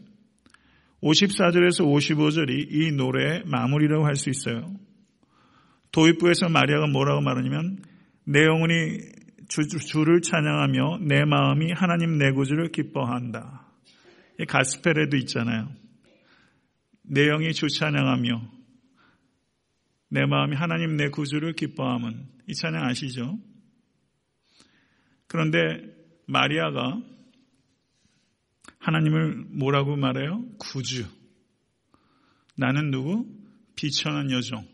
54절에서 1.02 1.86
55절이 1.86 2.68
이 2.72 2.92
노래의 2.92 3.44
마무리라고 3.46 4.06
할 4.06 4.16
수 4.16 4.30
있어요. 4.30 4.74
도입부에서 5.92 6.50
마리아가 6.50 6.88
뭐라고 6.88 7.22
말하냐면 7.22 7.78
내 8.26 8.44
영혼이 8.44 9.00
주, 9.54 9.68
주를 9.68 10.22
찬양하며 10.22 11.00
내 11.02 11.26
마음이 11.26 11.74
하나님 11.74 12.18
내 12.18 12.32
구주를 12.32 12.72
기뻐한다. 12.72 13.68
이 14.40 14.46
가스펠에도 14.46 15.16
있잖아요. 15.18 15.72
내 17.04 17.28
영이 17.28 17.54
주 17.54 17.68
찬양하며 17.68 18.52
내 20.10 20.26
마음이 20.26 20.56
하나님 20.56 20.98
내 20.98 21.10
구주를 21.10 21.54
기뻐함은 21.54 22.28
이 22.50 22.54
찬양 22.56 22.84
아시죠? 22.84 23.38
그런데 25.28 25.60
마리아가 26.26 27.00
하나님을 28.80 29.36
뭐라고 29.50 29.96
말해요? 29.96 30.44
구주. 30.58 31.06
나는 32.58 32.90
누구? 32.90 33.28
비천한 33.76 34.32
여종. 34.32 34.68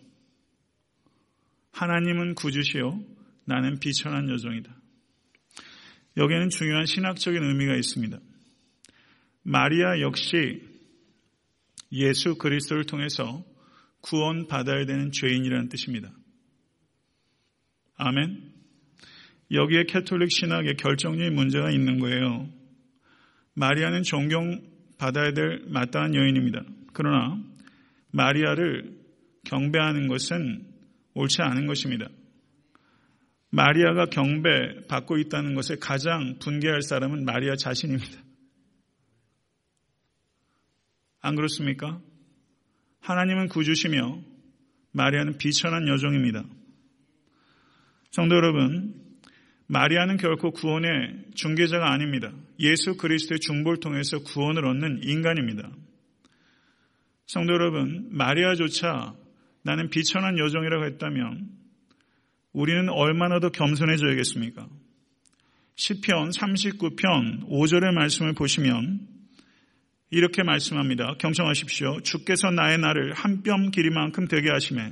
하나님은 1.73 2.35
구주시요. 2.35 3.18
나는 3.49 3.79
비천한 3.79 4.29
여종이다. 4.29 4.71
여기에는 6.17 6.49
중요한 6.49 6.85
신학적인 6.85 7.43
의미가 7.43 7.75
있습니다. 7.75 8.19
마리아 9.41 9.99
역시 10.01 10.61
예수 11.91 12.35
그리스도를 12.35 12.85
통해서 12.85 13.43
구원받아야 14.01 14.85
되는 14.85 15.11
죄인이라는 15.11 15.69
뜻입니다. 15.69 16.11
아멘. 17.95 18.53
여기에 19.51 19.85
캐톨릭 19.85 20.31
신학에 20.31 20.73
결정적인 20.73 21.33
문제가 21.33 21.71
있는 21.71 21.99
거예요. 21.99 22.47
마리아는 23.55 24.03
존경받아야 24.03 25.33
될 25.33 25.63
마땅한 25.69 26.13
여인입니다. 26.13 26.63
그러나 26.93 27.43
마리아를 28.11 28.95
경배하는 29.45 30.07
것은 30.07 30.67
옳지 31.15 31.41
않은 31.41 31.65
것입니다. 31.65 32.09
마리아가 33.51 34.05
경배 34.05 34.87
받고 34.87 35.17
있다는 35.17 35.55
것에 35.55 35.75
가장 35.81 36.37
분개할 36.39 36.81
사람은 36.81 37.25
마리아 37.25 37.55
자신입니다. 37.55 38.21
안 41.21 41.35
그렇습니까? 41.35 41.99
하나님은 43.01 43.47
구주시며 43.49 44.21
마리아는 44.91 45.37
비천한 45.37 45.87
여종입니다. 45.87 46.43
성도 48.11 48.35
여러분, 48.35 48.95
마리아는 49.67 50.17
결코 50.17 50.51
구원의 50.51 51.25
중개자가 51.35 51.91
아닙니다. 51.91 52.31
예수 52.59 52.97
그리스도의 52.97 53.39
중보를 53.39 53.79
통해서 53.79 54.19
구원을 54.19 54.65
얻는 54.65 55.01
인간입니다. 55.03 55.69
성도 57.27 57.53
여러분, 57.53 58.07
마리아조차 58.11 59.15
나는 59.63 59.89
비천한 59.89 60.39
여종이라고 60.39 60.85
했다면 60.85 61.58
우리는 62.53 62.89
얼마나 62.89 63.39
더 63.39 63.49
겸손해져야겠습니까? 63.49 64.67
시편 65.75 66.31
39편 66.31 67.47
5절의 67.47 67.93
말씀을 67.93 68.33
보시면 68.33 69.07
이렇게 70.09 70.43
말씀합니다. 70.43 71.15
경청하십시오. 71.19 72.01
주께서 72.01 72.49
나의 72.49 72.79
날을 72.79 73.13
한뼘 73.13 73.71
길이만큼 73.71 74.27
되게 74.27 74.49
하심에 74.49 74.91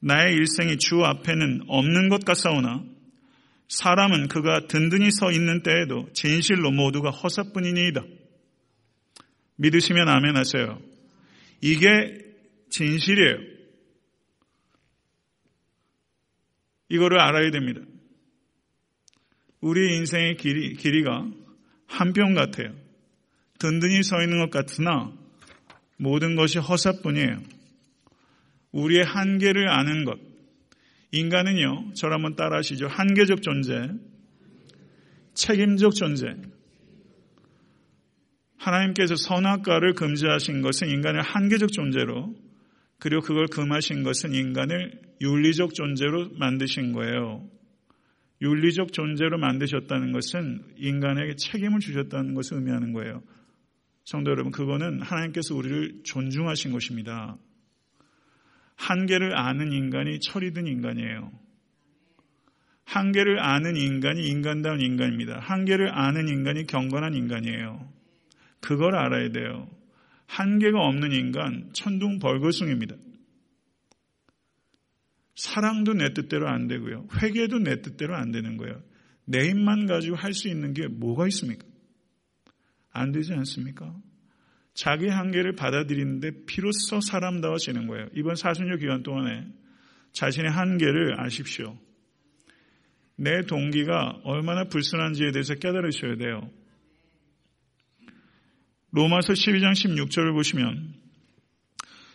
나의 0.00 0.34
일생이 0.34 0.78
주 0.78 1.04
앞에는 1.04 1.64
없는 1.66 2.08
것 2.08 2.24
같사오나 2.24 2.84
사람은 3.68 4.28
그가 4.28 4.66
든든히 4.66 5.10
서 5.10 5.32
있는 5.32 5.62
때에도 5.62 6.08
진실로 6.12 6.70
모두가 6.70 7.10
허사뿐이니이다. 7.10 8.02
믿으시면 9.56 10.08
아멘 10.08 10.36
하세요. 10.36 10.80
이게 11.60 11.88
진실이에요. 12.70 13.51
이거를 16.92 17.18
알아야 17.18 17.50
됩니다. 17.50 17.80
우리 19.60 19.96
인생의 19.96 20.36
길이, 20.36 20.74
길이가 20.74 21.26
한뼘 21.86 22.34
같아요. 22.34 22.74
든든히 23.58 24.02
서 24.02 24.20
있는 24.22 24.38
것 24.38 24.50
같으나 24.50 25.10
모든 25.96 26.36
것이 26.36 26.58
허사뿐이에요. 26.58 27.38
우리의 28.72 29.04
한계를 29.04 29.70
아는 29.70 30.04
것. 30.04 30.18
인간은요, 31.12 31.94
저를 31.94 32.14
한번 32.14 32.36
따라 32.36 32.58
하시죠. 32.58 32.88
한계적 32.88 33.40
존재, 33.40 33.88
책임적 35.32 35.94
존재. 35.94 36.26
하나님께서 38.58 39.16
선악과를 39.16 39.94
금지하신 39.94 40.60
것은 40.60 40.88
인간을 40.88 41.22
한계적 41.22 41.72
존재로, 41.72 42.34
그리고 43.02 43.20
그걸 43.20 43.48
금하신 43.48 44.04
것은 44.04 44.32
인간을 44.32 44.92
윤리적 45.20 45.74
존재로 45.74 46.28
만드신 46.38 46.92
거예요. 46.92 47.44
윤리적 48.40 48.92
존재로 48.92 49.38
만드셨다는 49.38 50.12
것은 50.12 50.62
인간에게 50.76 51.34
책임을 51.34 51.80
주셨다는 51.80 52.34
것을 52.34 52.58
의미하는 52.58 52.92
거예요. 52.92 53.24
성도 54.04 54.30
여러분, 54.30 54.52
그거는 54.52 55.00
하나님께서 55.00 55.52
우리를 55.56 56.02
존중하신 56.04 56.70
것입니다. 56.70 57.36
한계를 58.76 59.36
아는 59.36 59.72
인간이 59.72 60.20
철이든 60.20 60.68
인간이에요. 60.68 61.32
한계를 62.84 63.40
아는 63.40 63.76
인간이 63.76 64.28
인간다운 64.28 64.80
인간입니다. 64.80 65.40
한계를 65.40 65.92
아는 65.92 66.28
인간이 66.28 66.68
경건한 66.68 67.14
인간이에요. 67.14 67.92
그걸 68.60 68.94
알아야 68.94 69.30
돼요. 69.30 69.68
한계가 70.26 70.78
없는 70.80 71.12
인간, 71.12 71.70
천둥 71.72 72.18
벌거숭입니다. 72.18 72.96
사랑도 75.34 75.94
내 75.94 76.12
뜻대로 76.12 76.48
안 76.48 76.68
되고요. 76.68 77.08
회개도 77.20 77.58
내 77.60 77.80
뜻대로 77.82 78.16
안 78.16 78.32
되는 78.32 78.56
거예요. 78.56 78.82
내 79.24 79.48
힘만 79.48 79.86
가지고 79.86 80.16
할 80.16 80.34
수 80.34 80.48
있는 80.48 80.74
게 80.74 80.88
뭐가 80.88 81.26
있습니까? 81.28 81.66
안 82.90 83.12
되지 83.12 83.32
않습니까? 83.32 83.94
자기 84.74 85.08
한계를 85.08 85.54
받아들이는데 85.54 86.44
비로소 86.46 87.00
사람다워지는 87.00 87.86
거예요. 87.86 88.08
이번 88.14 88.34
사순절 88.36 88.78
기간 88.78 89.02
동안에 89.02 89.46
자신의 90.12 90.50
한계를 90.50 91.20
아십시오. 91.20 91.78
내 93.16 93.42
동기가 93.42 94.20
얼마나 94.24 94.64
불순한지에 94.64 95.32
대해서 95.32 95.54
깨달으셔야 95.54 96.16
돼요. 96.16 96.50
로마서 98.92 99.32
12장 99.32 99.72
16절을 99.72 100.34
보시면 100.34 100.94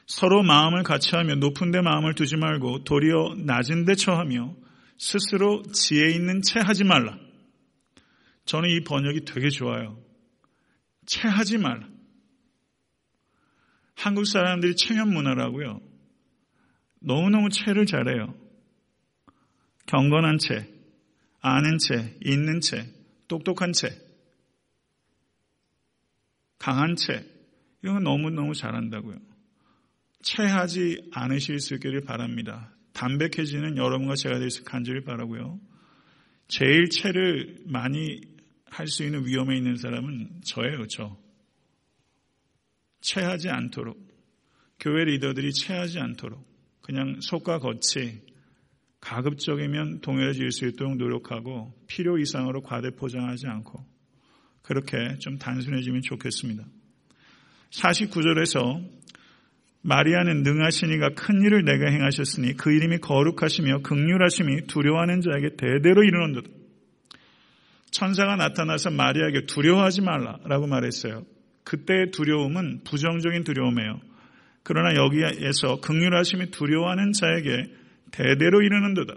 서로 0.06 0.44
마음을 0.44 0.84
같이 0.84 1.16
하며 1.16 1.36
높은 1.36 1.72
데 1.72 1.82
마음을 1.82 2.14
두지 2.14 2.38
말고 2.38 2.84
도리어 2.84 3.36
낮은 3.38 3.86
데 3.86 3.96
처하며 3.96 4.56
스스로 4.98 5.64
지혜 5.74 6.12
있는 6.12 6.42
채 6.42 6.60
하지 6.60 6.84
말라. 6.84 7.18
저는 8.46 8.70
이 8.70 8.84
번역이 8.84 9.26
되게 9.26 9.50
좋아요. 9.50 10.00
체하지 11.06 11.58
말라. 11.58 11.88
한국 13.96 14.26
사람들이 14.26 14.76
체면 14.76 15.12
문화라고요. 15.12 15.82
너무너무 17.02 17.50
체를 17.50 17.86
잘해요. 17.86 18.34
경건한 19.88 20.38
채, 20.38 20.70
아는 21.42 21.78
채, 21.80 22.16
있는 22.24 22.62
채, 22.62 22.86
똑똑한 23.28 23.74
채, 23.74 24.07
강한 26.58 26.96
채, 26.96 27.24
이런 27.82 27.96
거 27.96 28.02
너무너무 28.02 28.54
잘한다고요. 28.54 29.18
체하지 30.24 31.10
않으실 31.14 31.60
수 31.60 31.76
있기를 31.76 32.02
바랍니다. 32.02 32.74
담백해지는 32.94 33.78
여러분과 33.78 34.16
제가 34.16 34.40
될 34.40 34.50
수 34.50 34.64
간절히 34.64 35.04
바라고요. 35.04 35.60
제일 36.48 36.90
체를 36.90 37.60
많이 37.66 38.22
할 38.66 38.88
수 38.88 39.04
있는 39.04 39.26
위험에 39.26 39.56
있는 39.56 39.78
사람은 39.78 40.42
저예요, 40.46 40.88
저. 40.88 41.18
체하지 43.02 43.50
않도록. 43.50 43.98
교회 44.80 45.06
리더들이 45.06 45.54
체하지 45.54 46.00
않도록. 46.00 46.46
그냥 46.82 47.20
속과 47.22 47.60
겉이 47.60 48.22
가급적이면 49.00 50.02
동일해질 50.02 50.52
수 50.52 50.68
있도록 50.68 50.98
노력하고 50.98 51.74
필요 51.88 52.18
이상으로 52.18 52.62
과대 52.62 52.90
포장하지 52.92 53.48
않고 53.48 53.86
그렇게 54.68 55.18
좀 55.20 55.38
단순해지면 55.38 56.02
좋겠습니다. 56.02 56.66
49절에서 57.72 58.86
마리아는 59.82 60.44
능하시니가 60.44 61.12
큰 61.16 61.42
일을 61.42 61.64
내가 61.64 61.90
행하셨으니 61.90 62.58
그 62.58 62.74
이름이 62.74 62.98
거룩하시며 62.98 63.80
극률하심이 63.84 64.68
두려워하는 64.68 65.22
자에게 65.22 65.56
대대로 65.56 66.04
이르는도다. 66.04 66.50
천사가 67.92 68.36
나타나서 68.36 68.92
마리아에게 68.92 69.46
두려워하지 69.46 70.02
말라라고 70.02 70.68
말했어요. 70.68 71.24
그때의 71.64 72.12
두려움은 72.12 72.84
부정적인 72.84 73.46
두려움이에요. 73.46 74.02
그러나 74.64 74.96
여기에서 74.96 75.80
극률하심이 75.80 76.52
두려워하는 76.52 77.14
자에게 77.14 77.72
대대로 78.12 78.62
이르는도다. 78.62 79.14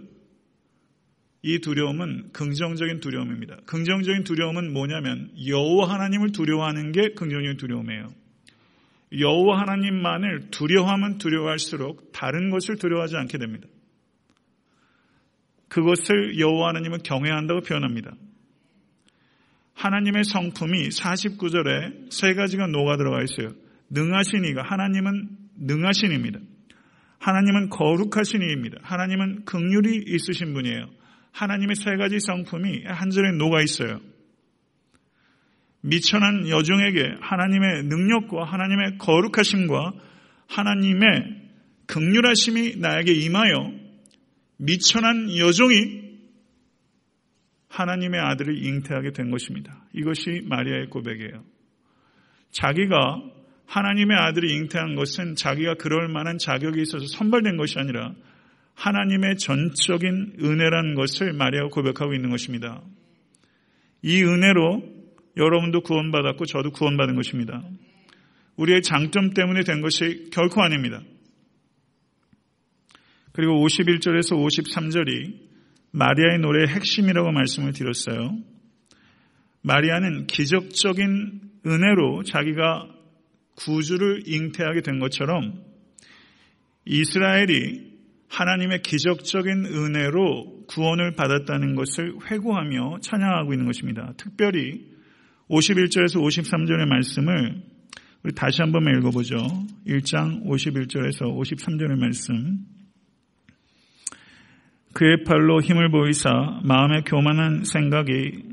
이 1.42 1.59
두려움은 1.61 2.33
긍정적인 2.33 3.00
두려움입니다. 3.00 3.57
긍정적인 3.66 4.24
두려움은 4.24 4.72
뭐냐면 4.72 5.31
여호와 5.46 5.88
하나님을 5.88 6.33
두려워하는 6.33 6.92
게 6.92 7.14
긍정적인 7.14 7.57
두려움이에요. 7.57 8.09
여호와 9.18 9.61
하나님만을 9.61 10.50
두려워하면 10.50 11.18
두려워할수록 11.18 12.12
다른 12.12 12.50
것을 12.50 12.76
두려워하지 12.76 13.16
않게 13.16 13.38
됩니다. 13.38 13.66
그것을 15.68 16.38
여호와 16.38 16.68
하나님은 16.68 16.98
경외한다고 17.03 17.62
표현합니다. 17.62 18.12
하나님의 19.74 20.24
성품이 20.24 20.90
49절에 20.90 22.12
세 22.12 22.35
가지가 22.35 22.66
녹아 22.66 22.98
들어가 22.98 23.22
있어요. 23.22 23.55
능하시니가 23.88 24.62
하나님은 24.62 25.29
능하신 25.57 26.12
입니다. 26.12 26.38
하나님은 27.18 27.70
거룩하신 27.70 28.42
이입니다. 28.42 28.79
하나님은 28.83 29.44
극률이 29.44 30.05
있으신 30.07 30.53
분이에요. 30.53 30.99
하나님의 31.32 31.76
세 31.76 31.96
가지 31.96 32.20
성품이 32.20 32.84
한 32.84 33.10
절에 33.10 33.32
녹아 33.32 33.62
있어요. 33.62 34.00
미천한 35.82 36.48
여종에게 36.48 37.16
하나님의 37.20 37.84
능력과 37.84 38.44
하나님의 38.44 38.98
거룩하심과 38.98 39.92
하나님의 40.48 41.40
극률하심이 41.86 42.76
나에게 42.76 43.12
임하여 43.12 43.72
미천한 44.58 45.36
여종이 45.38 46.00
하나님의 47.68 48.20
아들을 48.20 48.62
잉태하게 48.62 49.12
된 49.12 49.30
것입니다. 49.30 49.84
이것이 49.94 50.42
마리아의 50.44 50.90
고백이에요. 50.90 51.44
자기가 52.50 53.22
하나님의 53.66 54.16
아들을 54.18 54.50
잉태한 54.50 54.96
것은 54.96 55.36
자기가 55.36 55.74
그럴 55.74 56.08
만한 56.08 56.38
자격이 56.38 56.82
있어서 56.82 57.06
선발된 57.06 57.56
것이 57.56 57.78
아니라 57.78 58.12
하나님의 58.80 59.36
전적인 59.36 60.36
은혜라는 60.40 60.94
것을 60.94 61.34
마리아가 61.34 61.68
고백하고 61.68 62.14
있는 62.14 62.30
것입니다. 62.30 62.82
이 64.00 64.22
은혜로 64.22 64.82
여러분도 65.36 65.82
구원받았고 65.82 66.46
저도 66.46 66.70
구원받은 66.70 67.14
것입니다. 67.14 67.62
우리의 68.56 68.80
장점 68.80 69.34
때문에 69.34 69.64
된 69.64 69.82
것이 69.82 70.30
결코 70.32 70.62
아닙니다. 70.62 71.02
그리고 73.32 73.64
51절에서 73.66 74.32
53절이 74.32 75.34
마리아의 75.92 76.38
노래의 76.38 76.68
핵심이라고 76.68 77.32
말씀을 77.32 77.74
드렸어요. 77.74 78.38
마리아는 79.60 80.26
기적적인 80.26 81.40
은혜로 81.66 82.22
자기가 82.22 82.88
구주를 83.56 84.22
잉태하게 84.26 84.80
된 84.80 84.98
것처럼 85.00 85.62
이스라엘이 86.86 87.89
하나님의 88.30 88.82
기적적인 88.82 89.66
은혜로 89.66 90.66
구원을 90.68 91.14
받았다는 91.16 91.74
것을 91.74 92.14
회고하며 92.30 92.98
찬양하고 93.00 93.52
있는 93.52 93.66
것입니다. 93.66 94.12
특별히 94.16 94.86
51절에서 95.50 96.22
53절의 96.22 96.86
말씀을 96.86 97.62
우리 98.22 98.34
다시 98.34 98.62
한번 98.62 98.84
읽어보죠. 98.96 99.36
1장 99.86 100.44
51절에서 100.44 101.22
53절의 101.22 101.98
말씀. 101.98 102.58
그의 104.92 105.24
팔로 105.24 105.60
힘을 105.60 105.90
보이사 105.90 106.30
마음의 106.64 107.02
교만한 107.06 107.64
생각이 107.64 108.44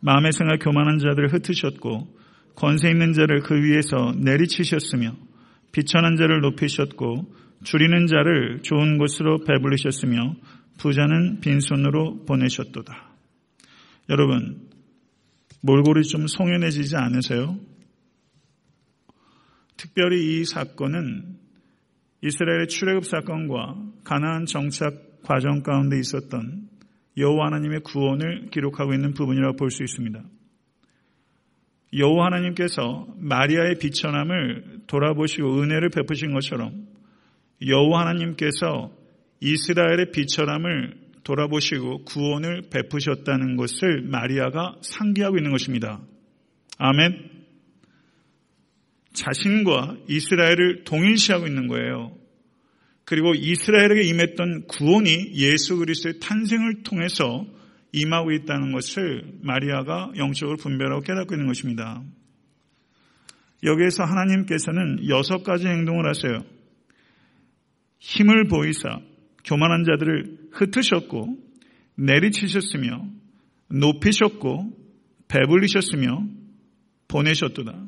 마음의 0.00 0.32
생각 0.32 0.58
교만한 0.58 0.98
자들을 0.98 1.32
흩으셨고 1.32 2.18
권세 2.56 2.90
있는 2.90 3.12
자를 3.14 3.40
그 3.40 3.54
위에서 3.54 4.14
내리치셨으며 4.18 5.14
비천한 5.72 6.16
자를 6.16 6.40
높이셨고 6.40 7.41
줄이는 7.64 8.06
자를 8.06 8.60
좋은 8.62 8.98
곳으로 8.98 9.44
배불리셨으며 9.44 10.36
부자는 10.78 11.40
빈손으로 11.40 12.24
보내셨도다. 12.24 13.10
여러분 14.08 14.68
몰골이 15.62 16.02
좀 16.04 16.26
송연해지지 16.26 16.96
않으세요? 16.96 17.56
특별히 19.76 20.40
이 20.40 20.44
사건은 20.44 21.36
이스라엘의 22.22 22.68
출애굽 22.68 23.04
사건과 23.04 23.76
가나안 24.04 24.46
정착 24.46 25.22
과정 25.22 25.62
가운데 25.62 25.98
있었던 25.98 26.68
여호와 27.16 27.46
하나님의 27.46 27.80
구원을 27.80 28.50
기록하고 28.50 28.94
있는 28.94 29.12
부분이라고 29.14 29.56
볼 29.56 29.70
수 29.70 29.82
있습니다. 29.82 30.22
여호와 31.94 32.26
하나님께서 32.26 33.06
마리아의 33.18 33.78
비천함을 33.78 34.82
돌아보시고 34.86 35.60
은혜를 35.60 35.90
베푸신 35.90 36.32
것처럼 36.32 36.91
여호와 37.66 38.00
하나님께서 38.00 38.92
이스라엘의 39.40 40.12
비천함을 40.12 41.02
돌아보시고 41.24 42.04
구원을 42.04 42.62
베푸셨다는 42.70 43.56
것을 43.56 44.02
마리아가 44.02 44.76
상기하고 44.82 45.36
있는 45.36 45.50
것입니다. 45.50 46.00
아멘. 46.78 47.30
자신과 49.12 49.96
이스라엘을 50.08 50.84
동일시하고 50.84 51.46
있는 51.46 51.68
거예요. 51.68 52.16
그리고 53.04 53.34
이스라엘에게 53.34 54.02
임했던 54.08 54.66
구원이 54.68 55.34
예수 55.34 55.76
그리스도의 55.76 56.18
탄생을 56.20 56.82
통해서 56.82 57.46
임하고 57.92 58.32
있다는 58.32 58.72
것을 58.72 59.24
마리아가 59.42 60.10
영적으로 60.16 60.56
분별하고 60.56 61.02
깨닫고 61.02 61.34
있는 61.34 61.46
것입니다. 61.46 62.02
여기에서 63.64 64.04
하나님께서는 64.04 65.08
여섯 65.08 65.42
가지 65.42 65.66
행동을 65.66 66.08
하세요. 66.08 66.42
힘을 68.02 68.48
보이사 68.48 69.00
교만한 69.44 69.84
자들을 69.84 70.48
흩으셨고 70.50 71.38
내리치셨으며 71.94 73.06
높이셨고 73.68 74.76
배불리셨으며 75.28 76.26
보내셨도다. 77.06 77.86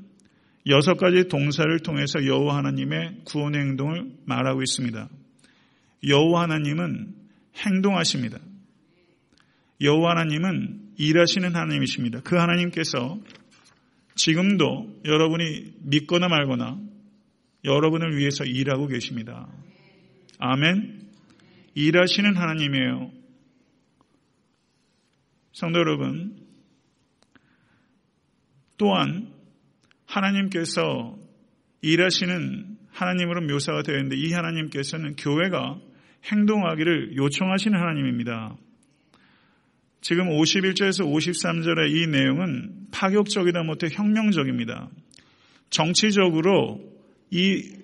여섯 0.69 0.95
가지 0.95 1.27
동사를 1.29 1.79
통해서 1.81 2.25
여호와 2.25 2.59
하나님의 2.59 3.23
구원의 3.25 3.61
행동을 3.61 4.13
말하고 4.25 4.63
있습니다. 4.63 5.09
여호와 6.07 6.43
하나님은 6.43 7.15
행동하십니다. 7.67 8.39
여호와 9.81 10.13
하나님은 10.13 10.93
일하시는 10.97 11.55
하나님이십니다. 11.55 12.21
그 12.21 12.37
하나님께서 12.37 13.19
지금도 14.15 15.01
여러분이 15.05 15.75
믿거나 15.83 16.29
말거나 16.29 16.79
여러분을 17.65 18.17
위해서 18.17 18.45
일하고 18.45 18.87
계십니다. 18.87 19.49
아멘. 20.39 21.03
일하시는 21.75 22.37
하나님이에요. 22.37 23.11
성도 25.53 25.79
여러분, 25.79 26.37
또한 28.77 29.33
하나님께서 30.07 31.17
일하시는 31.83 32.77
하나님으로 32.91 33.43
묘사가 33.43 33.83
되어 33.83 33.97
있는데 33.97 34.17
이 34.17 34.33
하나님께서는 34.33 35.17
교회가 35.17 35.81
행동하기를 36.25 37.17
요청하시는 37.17 37.79
하나님입니다. 37.79 38.57
지금 40.01 40.29
51절에서 40.29 41.07
53절의 41.07 41.91
이 41.91 42.07
내용은 42.07 42.89
파격적이다 42.91 43.63
못해 43.63 43.89
혁명적입니다. 43.91 44.91
정치적으로 45.71 46.81
이 47.31 47.84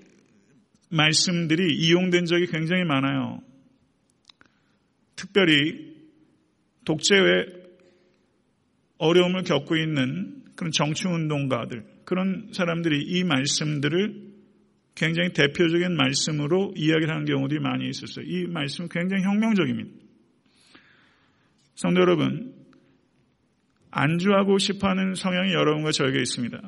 말씀들이 0.90 1.74
이용된 1.74 2.26
적이 2.26 2.46
굉장히 2.46 2.84
많아요. 2.84 3.40
특별히 5.16 5.96
독재의 6.84 7.46
어려움을 8.98 9.44
겪고 9.44 9.76
있는 9.76 10.42
그런 10.56 10.72
정치운동가들, 10.72 11.84
그런 12.04 12.50
사람들이 12.52 13.02
이 13.02 13.24
말씀들을 13.24 14.30
굉장히 14.94 15.32
대표적인 15.32 15.96
말씀으로 15.96 16.74
이야기를 16.76 17.08
하는 17.08 17.24
경우들이 17.24 17.60
많이 17.60 17.88
있었어요. 17.88 18.26
이 18.26 18.46
말씀은 18.46 18.88
굉장히 18.90 19.22
혁명적입니다. 19.22 19.90
성도 21.76 22.00
여러분, 22.02 22.54
안주하고 23.90 24.58
싶어 24.58 24.88
하는 24.88 25.14
성향이 25.14 25.52
여러분과 25.52 25.92
저에게 25.92 26.18
있습니다. 26.18 26.60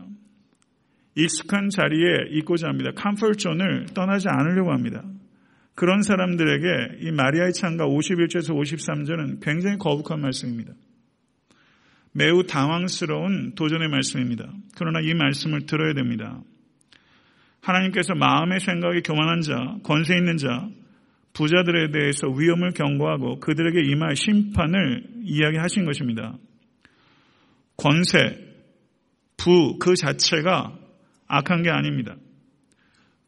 익숙한 1.14 1.68
자리에 1.68 2.38
있고자 2.38 2.68
합니다. 2.68 2.90
comfort 2.94 3.40
zone을 3.40 3.86
떠나지 3.94 4.28
않으려고 4.28 4.72
합니다. 4.72 5.02
그런 5.74 6.02
사람들에게 6.02 6.98
이 7.00 7.10
마리아의 7.10 7.52
창가 7.52 7.86
51절에서 7.86 8.54
53절은 8.54 9.40
굉장히 9.42 9.78
거북한 9.78 10.20
말씀입니다. 10.20 10.72
매우 12.12 12.44
당황스러운 12.44 13.54
도전의 13.54 13.88
말씀입니다. 13.88 14.52
그러나 14.76 15.00
이 15.00 15.14
말씀을 15.14 15.66
들어야 15.66 15.94
됩니다. 15.94 16.40
하나님께서 17.62 18.14
마음의 18.14 18.60
생각이 18.60 19.02
교만한 19.02 19.40
자, 19.40 19.76
권세 19.82 20.16
있는 20.16 20.36
자, 20.36 20.68
부자들에 21.32 21.90
대해서 21.90 22.28
위험을 22.28 22.72
경고하고 22.72 23.40
그들에게 23.40 23.80
임할 23.90 24.16
심판을 24.16 25.04
이야기하신 25.22 25.86
것입니다. 25.86 26.36
권세, 27.76 28.52
부 29.38 29.78
그 29.78 29.94
자체가 29.96 30.81
악한 31.34 31.62
게 31.62 31.70
아닙니다. 31.70 32.14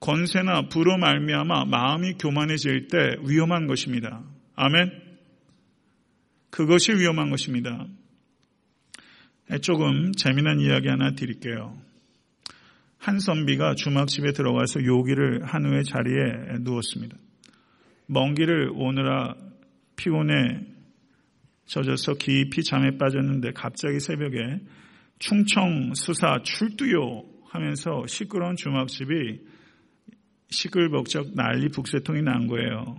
권세나 0.00 0.68
부로 0.68 0.98
말미암아 0.98 1.64
마음이 1.64 2.14
교만해질 2.18 2.88
때 2.88 3.16
위험한 3.26 3.66
것입니다. 3.66 4.22
아멘. 4.56 4.92
그것이 6.50 6.92
위험한 6.92 7.30
것입니다. 7.30 7.86
조금 9.62 10.12
재미난 10.12 10.60
이야기 10.60 10.88
하나 10.88 11.12
드릴게요. 11.12 11.78
한 12.98 13.18
선비가 13.18 13.74
주막집에 13.74 14.32
들어가서 14.32 14.84
요기를 14.84 15.44
한 15.46 15.64
후에 15.64 15.82
자리에 15.82 16.58
누웠습니다. 16.60 17.16
먼 18.06 18.34
길을 18.34 18.70
오느라 18.74 19.34
피곤해 19.96 20.60
젖어서 21.64 22.14
깊이 22.14 22.64
잠에 22.64 22.98
빠졌는데 22.98 23.52
갑자기 23.52 23.98
새벽에 23.98 24.60
충청 25.18 25.94
수사 25.94 26.42
출두요 26.42 27.33
하면서 27.54 28.04
시끄러운 28.08 28.56
주막집이 28.56 29.40
시끌벅적 30.50 31.34
난리 31.34 31.68
북새통이 31.68 32.22
난 32.22 32.48
거예요. 32.48 32.98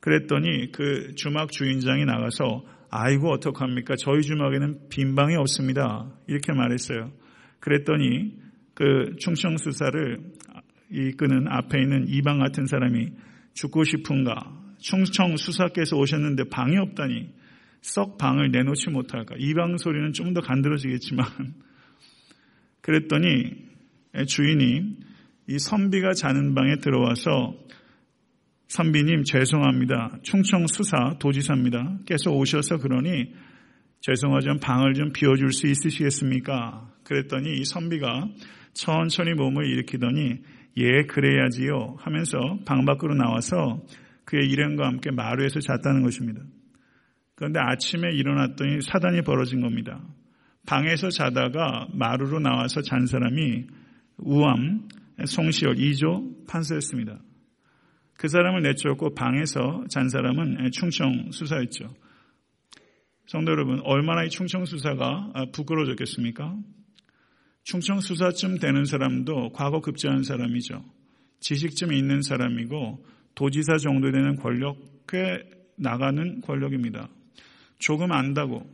그랬더니 0.00 0.72
그 0.72 1.14
주막 1.16 1.52
주인장이 1.52 2.06
나가서 2.06 2.64
아이고 2.90 3.30
어떡합니까? 3.30 3.96
저희 3.96 4.22
주막에는 4.22 4.88
빈 4.88 5.14
방이 5.14 5.36
없습니다. 5.36 6.10
이렇게 6.26 6.52
말했어요. 6.52 7.12
그랬더니 7.60 8.32
그 8.72 9.16
충청 9.18 9.56
수사를 9.58 10.18
이끄는 10.90 11.46
앞에 11.48 11.80
있는 11.80 12.08
이방 12.08 12.38
같은 12.38 12.66
사람이 12.66 13.08
죽고 13.52 13.84
싶은가? 13.84 14.34
충청 14.78 15.36
수사께서 15.36 15.96
오셨는데 15.96 16.44
방이 16.44 16.76
없다니 16.78 17.32
썩 17.82 18.16
방을 18.16 18.50
내놓지 18.50 18.90
못할까? 18.90 19.34
이방 19.38 19.76
소리는 19.76 20.12
좀 20.12 20.32
더 20.32 20.40
간드러지겠지만 20.40 21.26
그랬더니 22.80 23.73
주인이 24.26 24.96
이 25.48 25.58
선비가 25.58 26.12
자는 26.12 26.54
방에 26.54 26.76
들어와서 26.76 27.54
선비님 28.68 29.24
죄송합니다. 29.24 30.18
충청 30.22 30.66
수사 30.66 31.16
도지사입니다. 31.18 31.98
께서 32.06 32.30
오셔서 32.30 32.78
그러니 32.78 33.32
죄송하지만 34.00 34.60
방을 34.60 34.94
좀 34.94 35.12
비워줄 35.12 35.52
수 35.52 35.66
있으시겠습니까? 35.66 36.90
그랬더니 37.04 37.54
이 37.58 37.64
선비가 37.64 38.28
천천히 38.72 39.34
몸을 39.34 39.66
일으키더니 39.66 40.40
예 40.76 41.02
그래야지요 41.04 41.96
하면서 41.98 42.38
방 42.66 42.84
밖으로 42.84 43.14
나와서 43.14 43.82
그의 44.24 44.48
일행과 44.48 44.86
함께 44.86 45.10
마루에서 45.10 45.60
잤다는 45.60 46.02
것입니다. 46.02 46.40
그런데 47.34 47.60
아침에 47.60 48.12
일어났더니 48.14 48.80
사단이 48.80 49.22
벌어진 49.22 49.60
겁니다. 49.60 50.00
방에서 50.66 51.10
자다가 51.10 51.88
마루로 51.92 52.40
나와서 52.40 52.80
잔 52.80 53.06
사람이 53.06 53.66
우암, 54.18 54.88
송시열 55.24 55.76
2조 55.76 56.46
판사였습니다. 56.46 57.20
그 58.16 58.28
사람을 58.28 58.62
내쫓고 58.62 59.14
방에서 59.14 59.84
잔 59.90 60.08
사람은 60.08 60.70
충청 60.72 61.30
수사였죠. 61.32 61.94
성도 63.26 63.52
여러분, 63.52 63.80
얼마나 63.84 64.24
이 64.24 64.28
충청 64.28 64.64
수사가 64.64 65.32
부끄러워졌겠습니까? 65.52 66.56
충청 67.64 68.00
수사쯤 68.00 68.58
되는 68.58 68.84
사람도 68.84 69.52
과거 69.52 69.80
급제한 69.80 70.22
사람이죠. 70.22 70.84
지식 71.40 71.76
좀 71.76 71.92
있는 71.92 72.22
사람이고 72.22 73.04
도지사 73.34 73.78
정도 73.78 74.12
되는 74.12 74.36
권력 74.36 74.76
꽤 75.08 75.42
나가는 75.76 76.40
권력입니다. 76.42 77.08
조금 77.78 78.12
안다고, 78.12 78.70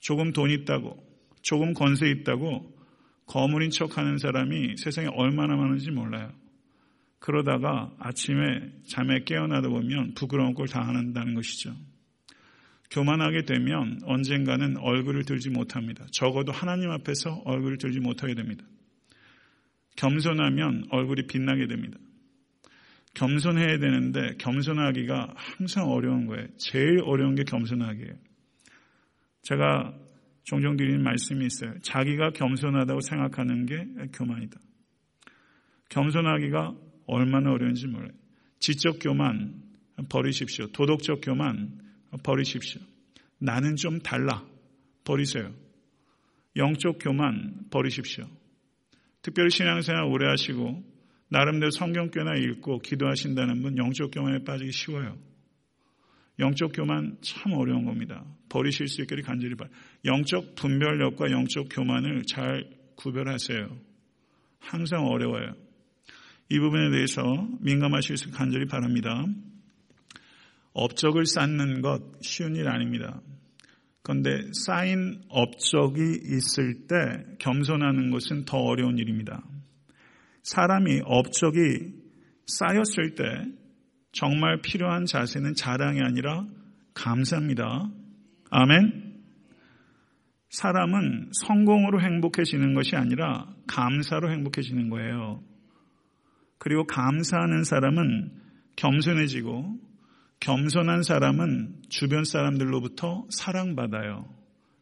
조금 0.00 0.32
돈 0.32 0.50
있다고, 0.50 1.02
조금 1.42 1.72
권세 1.72 2.08
있다고 2.10 2.77
거물인 3.28 3.70
척 3.70 3.98
하는 3.98 4.18
사람이 4.18 4.76
세상에 4.78 5.08
얼마나 5.12 5.54
많은지 5.54 5.90
몰라요. 5.90 6.32
그러다가 7.20 7.92
아침에 7.98 8.72
잠에 8.88 9.24
깨어나다 9.24 9.68
보면 9.68 10.14
부끄러운 10.14 10.54
꼴 10.54 10.66
당한다는 10.66 11.34
것이죠. 11.34 11.74
교만하게 12.90 13.44
되면 13.44 14.00
언젠가는 14.04 14.78
얼굴을 14.78 15.24
들지 15.24 15.50
못합니다. 15.50 16.06
적어도 16.10 16.52
하나님 16.52 16.90
앞에서 16.90 17.42
얼굴을 17.44 17.76
들지 17.76 18.00
못하게 18.00 18.34
됩니다. 18.34 18.64
겸손하면 19.96 20.86
얼굴이 20.90 21.26
빛나게 21.26 21.66
됩니다. 21.66 21.98
겸손해야 23.12 23.78
되는데 23.78 24.36
겸손하기가 24.38 25.34
항상 25.36 25.90
어려운 25.90 26.26
거예요. 26.26 26.46
제일 26.56 27.02
어려운 27.04 27.34
게 27.34 27.42
겸손하기예요. 27.42 28.14
제가 29.42 29.94
종종 30.48 30.78
드리는 30.78 31.02
말씀이 31.02 31.44
있어요. 31.44 31.78
자기가 31.82 32.30
겸손하다고 32.30 33.02
생각하는 33.02 33.66
게 33.66 33.84
교만이다. 34.14 34.58
겸손하기가 35.90 36.74
얼마나 37.06 37.52
어려운지 37.52 37.86
몰라요. 37.86 38.12
지적 38.58 38.96
교만 39.02 39.62
버리십시오. 40.08 40.68
도덕적 40.68 41.20
교만 41.22 41.78
버리십시오. 42.22 42.80
나는 43.36 43.76
좀 43.76 43.98
달라. 43.98 44.42
버리세요. 45.04 45.52
영적 46.56 46.96
교만 46.98 47.66
버리십시오. 47.70 48.26
특별히 49.20 49.50
신앙생활 49.50 50.04
오래 50.04 50.30
하시고 50.30 50.82
나름대로 51.28 51.70
성경 51.70 52.10
꽤나 52.10 52.34
읽고 52.36 52.78
기도하신다는 52.78 53.60
분 53.60 53.76
영적 53.76 54.12
교만에 54.12 54.44
빠지기 54.44 54.72
쉬워요. 54.72 55.18
영적 56.38 56.72
교만 56.74 57.16
참 57.20 57.52
어려운 57.52 57.84
겁니다. 57.84 58.24
버리실 58.48 58.88
수 58.88 59.02
있기를 59.02 59.22
간절히 59.24 59.56
바라. 59.56 59.70
영적 60.04 60.54
분별력과 60.54 61.30
영적 61.30 61.68
교만을 61.70 62.22
잘 62.26 62.64
구별하세요. 62.96 63.76
항상 64.60 65.06
어려워요. 65.06 65.54
이 66.50 66.58
부분에 66.58 66.90
대해서 66.90 67.22
민감하실 67.60 68.16
수 68.16 68.30
간절히 68.30 68.66
바랍니다. 68.66 69.24
업적을 70.72 71.26
쌓는 71.26 71.82
것 71.82 72.02
쉬운 72.22 72.54
일 72.56 72.68
아닙니다. 72.68 73.20
그런데 74.02 74.50
쌓인 74.52 75.22
업적이 75.28 76.00
있을 76.24 76.86
때 76.86 76.96
겸손하는 77.38 78.10
것은 78.10 78.44
더 78.44 78.56
어려운 78.58 78.96
일입니다. 78.96 79.42
사람이 80.42 81.02
업적이 81.04 81.92
쌓였을 82.46 83.14
때 83.14 83.24
정말 84.12 84.60
필요한 84.60 85.06
자세는 85.06 85.54
자랑이 85.54 86.00
아니라 86.00 86.46
감사입니다. 86.94 87.90
아멘. 88.50 89.08
사람은 90.50 91.30
성공으로 91.32 92.00
행복해지는 92.00 92.74
것이 92.74 92.96
아니라 92.96 93.46
감사로 93.66 94.30
행복해지는 94.30 94.88
거예요. 94.88 95.42
그리고 96.58 96.86
감사하는 96.86 97.64
사람은 97.64 98.32
겸손해지고 98.76 99.78
겸손한 100.40 101.02
사람은 101.02 101.82
주변 101.88 102.24
사람들로부터 102.24 103.26
사랑받아요. 103.30 104.24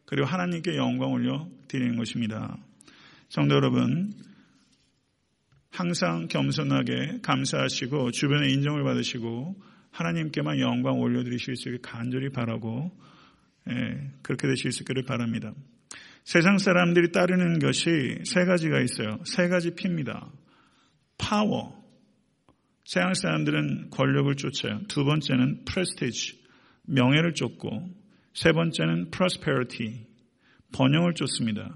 그리고 0.05 0.27
하나님께 0.27 0.77
영광 0.77 1.11
올려 1.11 1.47
드리는 1.67 1.97
것입니다. 1.97 2.57
성도 3.29 3.55
여러분, 3.55 4.13
항상 5.69 6.27
겸손하게 6.27 7.19
감사하시고 7.21 8.11
주변의 8.11 8.51
인정을 8.53 8.83
받으시고 8.83 9.55
하나님께만 9.91 10.59
영광 10.59 10.99
올려드리실 10.99 11.55
수 11.55 11.69
있게 11.69 11.79
간절히 11.81 12.29
바라고 12.29 12.91
예, 13.69 14.11
그렇게 14.21 14.47
되실 14.47 14.71
수 14.71 14.83
있기를 14.83 15.03
바랍니다. 15.03 15.53
세상 16.23 16.57
사람들이 16.57 17.11
따르는 17.11 17.59
것이 17.59 18.19
세 18.23 18.45
가지가 18.45 18.81
있어요. 18.81 19.19
세 19.25 19.47
가지 19.47 19.75
피입니다. 19.75 20.29
파워, 21.17 21.77
서양 22.85 23.13
사람들은 23.13 23.89
권력을 23.89 24.33
쫓아요. 24.35 24.81
두 24.87 25.03
번째는 25.03 25.65
prestige, 25.65 26.37
명예를 26.83 27.33
쫓고 27.33 27.89
세 28.33 28.51
번째는 28.51 29.11
prosperity, 29.11 30.05
번영을 30.71 31.13
쫓습니다. 31.13 31.75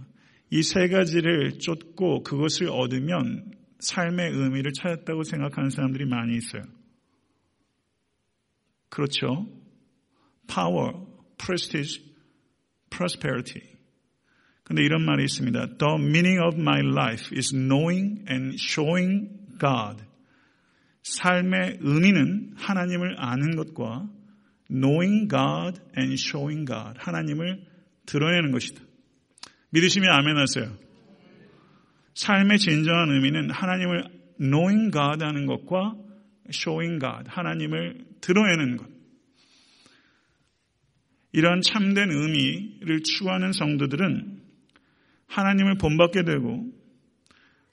이 0.51 0.61
세 0.61 0.87
가지를 0.89 1.59
쫓고 1.59 2.23
그것을 2.23 2.69
얻으면 2.69 3.51
삶의 3.81 4.31
의미를 4.31 4.73
찾았다고 4.73 5.23
생각하는 5.23 5.69
사람들이 5.69 6.05
많이 6.05 6.37
있어요. 6.37 6.63
그렇죠? 8.89 9.47
power, 10.47 10.93
prestige, 11.37 12.01
prosperity. 12.89 13.61
근데 14.63 14.83
이런 14.83 15.03
말이 15.03 15.23
있습니다. 15.23 15.77
The 15.77 15.95
meaning 15.95 16.39
of 16.39 16.59
my 16.59 16.79
life 16.79 17.35
is 17.35 17.51
knowing 17.51 18.25
and 18.29 18.55
showing 18.59 19.29
God. 19.59 20.03
삶의 21.03 21.79
의미는 21.81 22.53
하나님을 22.55 23.15
아는 23.17 23.55
것과 23.55 24.09
knowing 24.69 25.27
God 25.27 25.81
and 25.97 26.13
showing 26.13 26.65
God. 26.65 26.99
하나님을 26.99 27.65
드러내는 28.05 28.51
것이다. 28.51 28.81
믿으시면 29.71 30.09
아멘 30.09 30.37
하세요. 30.37 30.90
삶의 32.13 32.59
진정한 32.59 33.09
의미는 33.09 33.49
하나님을 33.49 34.03
knowing 34.39 34.91
God 34.91 35.23
하는 35.23 35.45
것과 35.45 35.95
showing 36.49 36.99
God, 36.99 37.25
하나님을 37.27 38.05
드러내는 38.21 38.77
것. 38.77 38.87
이런 41.33 41.61
참된 41.61 42.09
의미를 42.11 43.01
추구하는 43.03 43.53
성도들은 43.53 44.41
하나님을 45.27 45.77
본받게 45.77 46.23
되고 46.23 46.71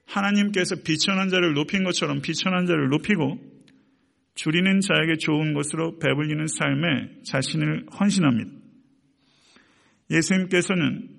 하나님께서 0.06 0.76
비천한 0.84 1.28
자를 1.28 1.54
높인 1.54 1.84
것처럼 1.84 2.22
비천한 2.22 2.66
자를 2.66 2.88
높이고 2.88 3.38
줄이는 4.36 4.80
자에게 4.80 5.16
좋은 5.18 5.52
것으로 5.54 5.98
배불리는 5.98 6.46
삶에 6.46 7.22
자신을 7.24 7.86
헌신합니다. 7.98 8.52
예수님께서는 10.10 11.17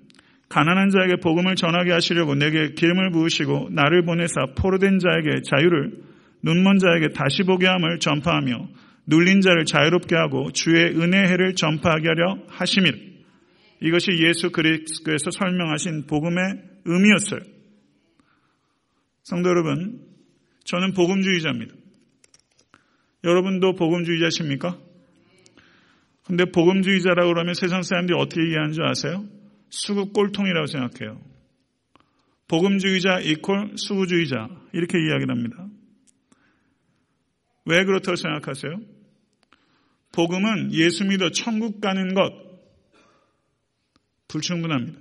가난한 0.50 0.90
자에게 0.90 1.16
복음을 1.22 1.54
전하게 1.54 1.92
하시려고 1.92 2.34
내게 2.34 2.72
기름을 2.72 3.12
부으시고 3.12 3.68
나를 3.70 4.04
보내사 4.04 4.54
포로된 4.56 4.98
자에게 4.98 5.42
자유를 5.42 6.02
눈먼 6.42 6.78
자에게 6.78 7.10
다시 7.14 7.44
보게 7.44 7.66
함을 7.66 8.00
전파하며 8.00 8.68
눌린 9.06 9.42
자를 9.42 9.64
자유롭게 9.64 10.16
하고 10.16 10.50
주의 10.50 10.86
은혜해를 10.86 11.54
전파하게 11.54 12.08
하려 12.08 12.38
하심이라. 12.48 12.98
이것이 13.82 14.10
예수 14.26 14.50
그리스도에서 14.50 15.30
설명하신 15.30 16.06
복음의 16.06 16.42
의미였어요. 16.84 17.40
성도 19.22 19.50
여러분, 19.50 20.00
저는 20.64 20.92
복음주의자입니다. 20.94 21.74
여러분도 23.22 23.74
복음주의자십니까? 23.76 24.78
근데 26.24 26.44
복음주의자라고 26.44 27.28
그러면 27.32 27.54
세상 27.54 27.82
사람들이 27.82 28.18
어떻게 28.18 28.42
이해하는 28.48 28.72
줄 28.72 28.84
아세요? 28.84 29.24
수구 29.70 30.12
꼴통이라고 30.12 30.66
생각해요. 30.66 31.20
복음주의자 32.48 33.20
이퀄 33.20 33.76
수구주의자 33.76 34.48
이렇게 34.72 34.98
이야기를 34.98 35.30
합니다. 35.30 35.68
왜 37.64 37.84
그렇다고 37.84 38.16
생각하세요? 38.16 38.80
복음은 40.12 40.72
예수 40.74 41.04
믿어 41.04 41.30
천국 41.30 41.80
가는 41.80 42.14
것 42.14 42.32
불충분합니다. 44.28 44.98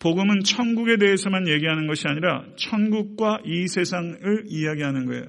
복음은 0.00 0.40
천국에 0.44 0.96
대해서만 0.96 1.46
얘기하는 1.46 1.86
것이 1.86 2.08
아니라 2.08 2.44
천국과 2.56 3.40
이 3.44 3.68
세상을 3.68 4.44
이야기하는 4.48 5.06
거예요. 5.06 5.26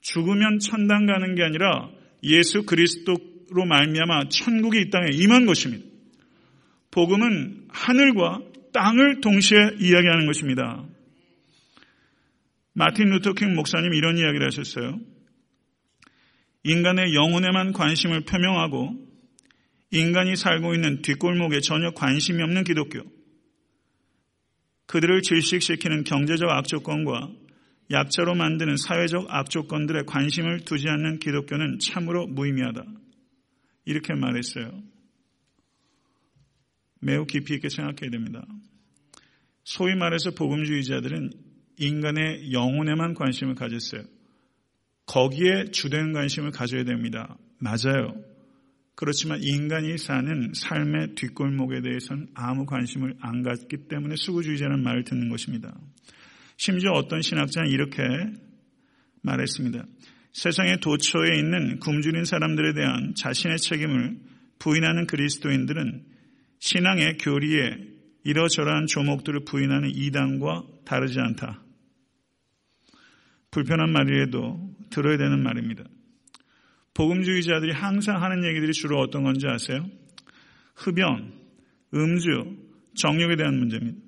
죽으면 0.00 0.58
천당 0.58 1.06
가는 1.06 1.34
게 1.34 1.42
아니라 1.42 1.90
예수 2.22 2.64
그리스도로 2.64 3.66
말미암아 3.68 4.28
천국이 4.30 4.80
이 4.80 4.90
땅에 4.90 5.10
임한 5.12 5.46
것입니다. 5.46 5.93
복음은 6.94 7.66
하늘과 7.70 8.40
땅을 8.72 9.20
동시에 9.20 9.58
이야기하는 9.80 10.26
것입니다. 10.26 10.84
마틴 12.72 13.06
루터킹 13.10 13.52
목사님 13.56 13.92
이런 13.94 14.16
이야기를 14.16 14.46
하셨어요. 14.46 15.00
인간의 16.62 17.14
영혼에만 17.14 17.72
관심을 17.72 18.20
표명하고 18.20 18.94
인간이 19.90 20.36
살고 20.36 20.74
있는 20.74 21.02
뒷골목에 21.02 21.60
전혀 21.60 21.90
관심이 21.90 22.40
없는 22.40 22.62
기독교. 22.62 23.00
그들을 24.86 25.20
질식시키는 25.22 26.04
경제적 26.04 26.48
악조건과 26.48 27.28
약자로 27.90 28.36
만드는 28.36 28.76
사회적 28.76 29.26
악조건들에 29.28 30.02
관심을 30.06 30.60
두지 30.60 30.88
않는 30.88 31.18
기독교는 31.18 31.80
참으로 31.80 32.28
무의미하다. 32.28 32.84
이렇게 33.84 34.14
말했어요. 34.14 34.93
매우 37.04 37.26
깊이 37.26 37.54
있게 37.54 37.68
생각해야 37.68 38.10
됩니다. 38.10 38.44
소위 39.62 39.94
말해서 39.94 40.30
복음주의자들은 40.32 41.30
인간의 41.78 42.52
영혼에만 42.52 43.14
관심을 43.14 43.54
가졌어요. 43.54 44.02
거기에 45.06 45.70
주된 45.70 46.12
관심을 46.12 46.50
가져야 46.50 46.84
됩니다. 46.84 47.36
맞아요. 47.58 48.14
그렇지만 48.94 49.42
인간이 49.42 49.98
사는 49.98 50.52
삶의 50.54 51.14
뒷골목에 51.16 51.82
대해서는 51.82 52.28
아무 52.34 52.64
관심을 52.64 53.16
안 53.20 53.42
갖기 53.42 53.88
때문에 53.88 54.14
수구주의자는 54.16 54.82
말을 54.82 55.04
듣는 55.04 55.28
것입니다. 55.28 55.76
심지어 56.56 56.92
어떤 56.92 57.20
신학자는 57.20 57.70
이렇게 57.70 58.02
말했습니다. 59.22 59.84
세상의 60.32 60.80
도처에 60.80 61.36
있는 61.38 61.80
굶주린 61.80 62.24
사람들에 62.24 62.74
대한 62.74 63.14
자신의 63.16 63.58
책임을 63.58 64.16
부인하는 64.58 65.06
그리스도인들은 65.06 66.13
신앙의 66.64 67.18
교리에 67.18 67.76
이러저러한 68.24 68.86
조목들을 68.86 69.40
부인하는 69.44 69.90
이단과 69.94 70.62
다르지 70.86 71.20
않다. 71.20 71.62
불편한 73.50 73.92
말이라도 73.92 74.74
들어야 74.88 75.18
되는 75.18 75.42
말입니다. 75.42 75.84
복음주의자들이 76.94 77.72
항상 77.72 78.22
하는 78.22 78.46
얘기들이 78.46 78.72
주로 78.72 78.98
어떤 78.98 79.24
건지 79.24 79.46
아세요? 79.46 79.84
흡연, 80.74 81.34
음주, 81.92 82.56
정욕에 82.94 83.36
대한 83.36 83.58
문제입니다. 83.58 83.98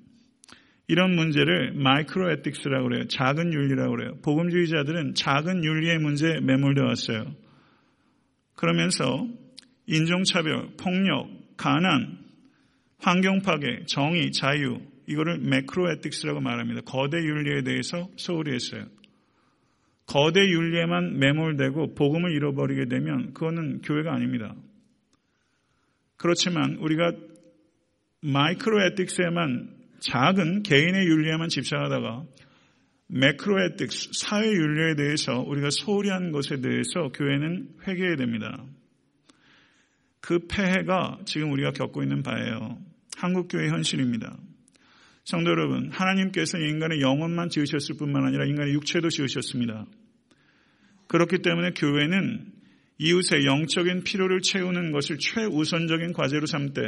이런 0.87 1.15
문제를 1.15 1.73
마이크로 1.73 2.31
에틱스라고 2.31 2.87
그래요. 2.89 3.07
작은 3.07 3.53
윤리라고 3.53 3.91
그래요. 3.91 4.17
복음주의자들은 4.23 5.13
작은 5.13 5.63
윤리의 5.63 5.99
문제에 5.99 6.39
매몰되어 6.39 6.85
왔어요. 6.85 7.35
그러면서 8.55 9.27
인종차별, 9.85 10.71
폭력, 10.77 11.29
가난, 11.55 12.26
환경 12.99 13.41
파괴, 13.41 13.85
정의, 13.85 14.31
자유, 14.31 14.79
이거를 15.07 15.39
macro 15.39 15.91
ethics라고 15.91 16.41
말합니다. 16.41 16.81
거대 16.81 17.17
윤리에 17.17 17.63
대해서 17.63 18.09
소홀히 18.17 18.53
했어요. 18.53 18.85
거대 20.05 20.39
윤리에만 20.39 21.19
매몰되고 21.19 21.95
복음을 21.95 22.31
잃어버리게 22.31 22.85
되면 22.85 23.33
그거는 23.33 23.81
교회가 23.81 24.13
아닙니다. 24.13 24.55
그렇지만 26.17 26.77
우리가 26.77 27.11
micro 28.21 28.83
ethics에만 28.85 29.75
작은 29.99 30.63
개인의 30.63 31.07
윤리에만 31.07 31.49
집착하다가 31.49 32.23
macro 33.07 33.63
ethics, 33.65 34.09
사회 34.13 34.47
윤리에 34.47 34.95
대해서 34.95 35.39
우리가 35.39 35.69
소홀히 35.69 36.09
한 36.09 36.31
것에 36.31 36.59
대해서 36.59 37.09
교회는 37.13 37.69
회개해야 37.87 38.15
됩니다. 38.17 38.65
그 40.19 40.39
폐해가 40.47 41.19
지금 41.25 41.51
우리가 41.51 41.71
겪고 41.71 42.03
있는 42.03 42.21
바예요. 42.21 42.79
한국교회 43.17 43.69
현실입니다. 43.69 44.37
성도 45.25 45.49
여러분, 45.49 45.89
하나님께서 45.91 46.57
인간의 46.57 47.01
영혼만 47.01 47.49
지으셨을 47.49 47.97
뿐만 47.97 48.25
아니라 48.25 48.45
인간의 48.45 48.73
육체도 48.75 49.09
지으셨습니다. 49.09 49.85
그렇기 51.07 51.39
때문에 51.39 51.71
교회는 51.71 52.45
이웃의 52.99 53.45
영적인 53.45 54.03
필요를 54.03 54.41
채우는 54.41 54.91
것을 54.91 55.17
최우선적인 55.17 56.13
과제로 56.13 56.45
삼되 56.45 56.81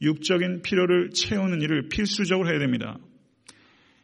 육적인 0.00 0.62
필요를 0.62 1.10
채우는 1.10 1.60
일을 1.60 1.88
필수적으로 1.88 2.48
해야 2.48 2.58
됩니다. 2.58 2.98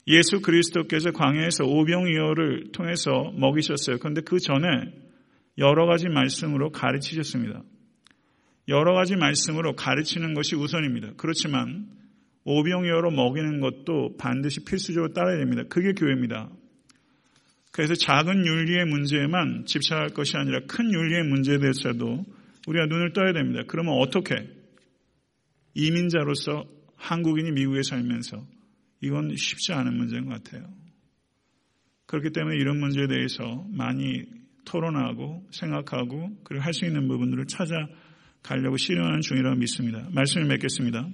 예수 0.06 0.40
그리스도께서 0.40 1.12
광야에서 1.12 1.64
오병이어를 1.64 2.72
통해서 2.72 3.32
먹이셨어요. 3.36 3.98
그런데 3.98 4.20
그 4.22 4.38
전에 4.38 4.66
여러 5.58 5.86
가지 5.86 6.08
말씀으로 6.08 6.70
가르치셨습니다. 6.70 7.62
여러 8.68 8.94
가지 8.94 9.16
말씀으로 9.16 9.74
가르치는 9.74 10.34
것이 10.34 10.54
우선입니다. 10.54 11.12
그렇지만 11.16 11.88
오병이어로 12.44 13.10
먹이는 13.10 13.60
것도 13.60 14.16
반드시 14.18 14.64
필수적으로 14.64 15.12
따라야 15.12 15.38
됩니다. 15.38 15.62
그게 15.68 15.92
교회입니다. 15.92 16.50
그래서 17.72 17.94
작은 17.94 18.44
윤리의 18.46 18.86
문제에만 18.86 19.64
집착할 19.66 20.08
것이 20.08 20.36
아니라 20.36 20.60
큰 20.66 20.92
윤리의 20.92 21.24
문제에 21.24 21.58
대해서도 21.58 22.24
우리가 22.66 22.86
눈을 22.86 23.12
떠야 23.12 23.32
됩니다. 23.32 23.62
그러면 23.66 23.94
어떻게 23.94 24.34
이민자로서 25.74 26.64
한국인이 26.96 27.52
미국에 27.52 27.82
살면서 27.82 28.44
이건 29.00 29.34
쉽지 29.36 29.72
않은 29.72 29.96
문제인 29.96 30.26
것 30.26 30.42
같아요. 30.42 30.68
그렇기 32.06 32.30
때문에 32.30 32.56
이런 32.56 32.80
문제에 32.80 33.06
대해서 33.06 33.64
많이 33.70 34.24
토론하고 34.64 35.46
생각하고 35.52 36.36
그리고 36.44 36.64
할 36.64 36.72
수 36.72 36.84
있는 36.84 37.06
부분들을 37.08 37.46
찾아 37.46 37.74
가려고 38.42 38.76
실현하는 38.76 39.20
중이라고 39.20 39.56
믿습니다. 39.56 40.08
말씀을 40.12 40.46
맺겠습니다. 40.46 41.08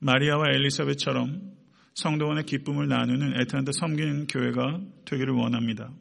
마리아와 0.00 0.44
엘리사벳처럼 0.54 1.58
성도원의 1.94 2.44
기쁨을 2.44 2.86
나누는 2.86 3.40
애타한테 3.40 3.72
섬기는 3.72 4.28
교회가 4.28 4.80
되기를 5.04 5.34
원합니다. 5.34 5.92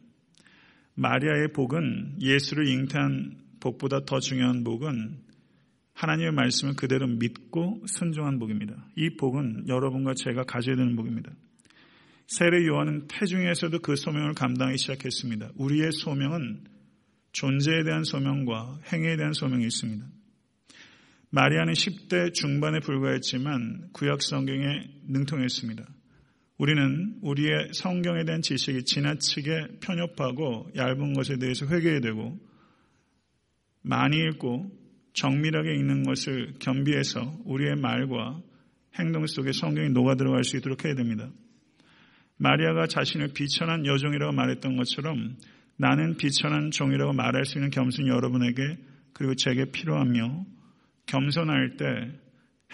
마리아의 0.93 1.53
복은 1.53 2.17
예수를 2.21 2.67
잉태한 2.67 3.37
복보다 3.59 4.05
더 4.05 4.19
중요한 4.19 4.63
복은 4.63 5.17
하나님의 5.93 6.31
말씀을 6.33 6.75
그대로 6.75 7.07
믿고 7.07 7.83
순종한 7.87 8.37
복입니다. 8.37 8.75
이 8.95 9.15
복은 9.17 9.67
여러분과 9.67 10.13
제가 10.15 10.43
가져야 10.43 10.75
되는 10.75 10.95
복입니다. 10.95 11.31
세례 12.27 12.65
요한은 12.67 13.07
태중에서도 13.07 13.79
그 13.79 13.95
소명을 13.95 14.33
감당하기 14.33 14.77
시작했습니다. 14.77 15.51
우리의 15.55 15.91
소명은 15.93 16.65
존재에 17.37 17.83
대한 17.83 18.03
소명과 18.03 18.79
행위에 18.91 19.15
대한 19.15 19.31
소명이 19.31 19.63
있습니다. 19.63 20.03
마리아는 21.29 21.73
10대 21.73 22.33
중반에 22.33 22.79
불과했지만 22.79 23.89
구약 23.93 24.23
성경에 24.23 24.89
능통했습니다. 25.07 25.87
우리는 26.57 27.19
우리의 27.21 27.73
성경에 27.73 28.23
대한 28.25 28.41
지식이 28.41 28.85
지나치게 28.85 29.77
편협하고 29.81 30.71
얇은 30.75 31.13
것에 31.13 31.37
대해서 31.37 31.67
회개해야 31.67 31.99
되고 31.99 32.39
많이 33.83 34.17
읽고 34.17 34.71
정밀하게 35.13 35.75
읽는 35.75 36.03
것을 36.05 36.55
겸비해서 36.57 37.37
우리의 37.45 37.75
말과 37.75 38.41
행동 38.97 39.27
속에 39.27 39.51
성경이 39.51 39.89
녹아 39.89 40.15
들어갈 40.15 40.43
수 40.43 40.57
있도록 40.57 40.85
해야 40.85 40.95
됩니다. 40.95 41.29
마리아가 42.37 42.87
자신을 42.87 43.33
비천한 43.35 43.85
여종이라고 43.85 44.31
말했던 44.31 44.75
것처럼 44.75 45.37
나는 45.77 46.17
비천한 46.17 46.71
종이라고 46.71 47.13
말할 47.13 47.45
수 47.45 47.57
있는 47.57 47.69
겸손이 47.69 48.09
여러분에게 48.09 48.77
그리고 49.13 49.35
제게 49.35 49.65
필요하며 49.65 50.45
겸손할 51.05 51.77
때 51.77 51.85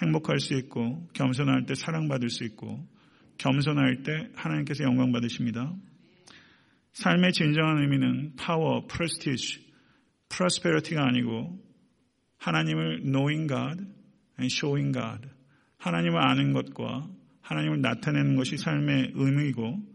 행복할 0.02 0.40
수 0.40 0.56
있고 0.56 1.08
겸손할 1.14 1.66
때 1.66 1.76
사랑받을 1.76 2.30
수 2.30 2.44
있고 2.46 2.88
겸손할 3.38 4.04
때 4.04 4.30
하나님께서 4.36 4.84
영광 4.84 5.12
받으십니다. 5.12 5.74
삶의 6.94 7.34
진정한 7.34 7.82
의미는 7.82 8.34
power, 8.38 8.86
prestige, 8.88 9.64
prosperity가 10.30 11.06
아니고 11.06 11.60
하나님을 12.38 13.02
knowing 13.04 13.48
God 13.48 13.84
and 14.40 14.54
showing 14.54 14.94
God 14.94 15.28
하나님을 15.78 16.20
아는 16.22 16.54
것과 16.54 17.08
하나님을 17.42 17.82
나타내는 17.82 18.36
것이 18.36 18.58
삶의 18.58 19.12
의미이고 19.16 19.93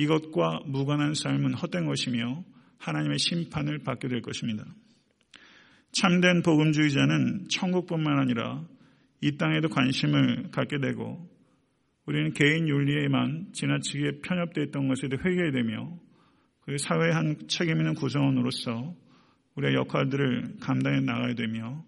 이것과 0.00 0.60
무관한 0.66 1.12
삶은 1.12 1.54
헛된 1.54 1.86
것이며 1.86 2.42
하나님의 2.78 3.18
심판을 3.18 3.80
받게 3.80 4.08
될 4.08 4.22
것입니다. 4.22 4.64
참된 5.92 6.40
복음주의자는 6.42 7.48
천국뿐만 7.50 8.18
아니라 8.18 8.64
이 9.20 9.36
땅에도 9.36 9.68
관심을 9.68 10.50
갖게 10.52 10.78
되고 10.78 11.28
우리는 12.06 12.32
개인 12.32 12.66
윤리에만 12.66 13.48
지나치게 13.52 14.20
편협되어 14.22 14.64
있던 14.64 14.88
것에 14.88 15.08
대해 15.08 15.20
회개되며 15.22 15.98
그 16.62 16.78
사회의 16.78 17.12
한 17.12 17.36
책임 17.46 17.76
있는 17.76 17.94
구성원으로서 17.94 18.94
우리의 19.56 19.74
역할들을 19.74 20.56
감당해 20.60 21.00
나가야 21.00 21.34
되며 21.34 21.84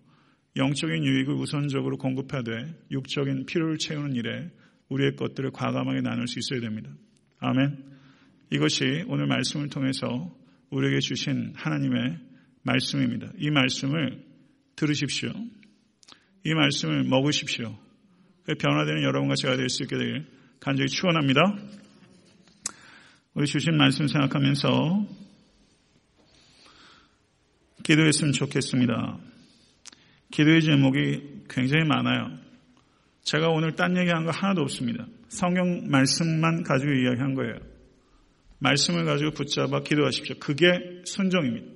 영적인 0.57 1.03
유익을 1.03 1.35
우선적으로 1.35 1.97
공급하되 1.97 2.51
육적인 2.91 3.47
필요를 3.47 3.79
채우는 3.79 4.15
일에 4.17 4.51
우리의 4.91 5.17
것들을 5.17 5.51
과감하게 5.53 6.03
나눌 6.03 6.29
수 6.29 6.39
있어야 6.39 6.61
됩니다. 6.61 6.91
아멘. 7.39 7.93
이것이 8.53 9.05
오늘 9.09 9.27
말씀을 9.29 9.71
통해서 9.71 10.31
우리에게 10.69 11.01
주신 11.01 11.55
하나님의 11.57 12.19
말씀입니다. 12.63 13.33
이 13.39 13.51
말씀을 13.51 14.23
들으십시오. 14.77 15.33
이 16.45 16.53
말씀을 16.53 17.05
먹으십시오. 17.05 17.75
변화되는 18.59 19.03
여러분과 19.05 19.37
제가 19.37 19.57
될 19.57 19.71
수 19.71 19.85
있게 19.85 19.97
되길 19.97 20.27
간절히 20.61 20.91
축원합니다. 20.91 21.41
우리 23.33 23.47
주신 23.47 23.75
말씀 23.79 24.07
생각하면서 24.07 25.07
기도했으면 27.85 28.33
좋겠습니다. 28.35 29.19
기도의 30.31 30.61
제목이 30.61 31.45
굉장히 31.49 31.87
많아요. 31.87 32.39
제가 33.23 33.49
오늘 33.49 33.77
딴 33.77 33.97
얘기한 33.97 34.27
거 34.27 34.31
하나도 34.31 34.61
없습니다. 34.61 35.07
성경 35.29 35.89
말씀만 35.89 36.65
가지고 36.65 36.93
이야기한 36.93 37.35
거예요. 37.35 37.72
말씀을 38.63 39.05
가지고 39.05 39.33
붙잡아 39.33 39.81
기도하십시오. 39.83 40.37
그게 40.39 41.03
순종입니다. 41.05 41.72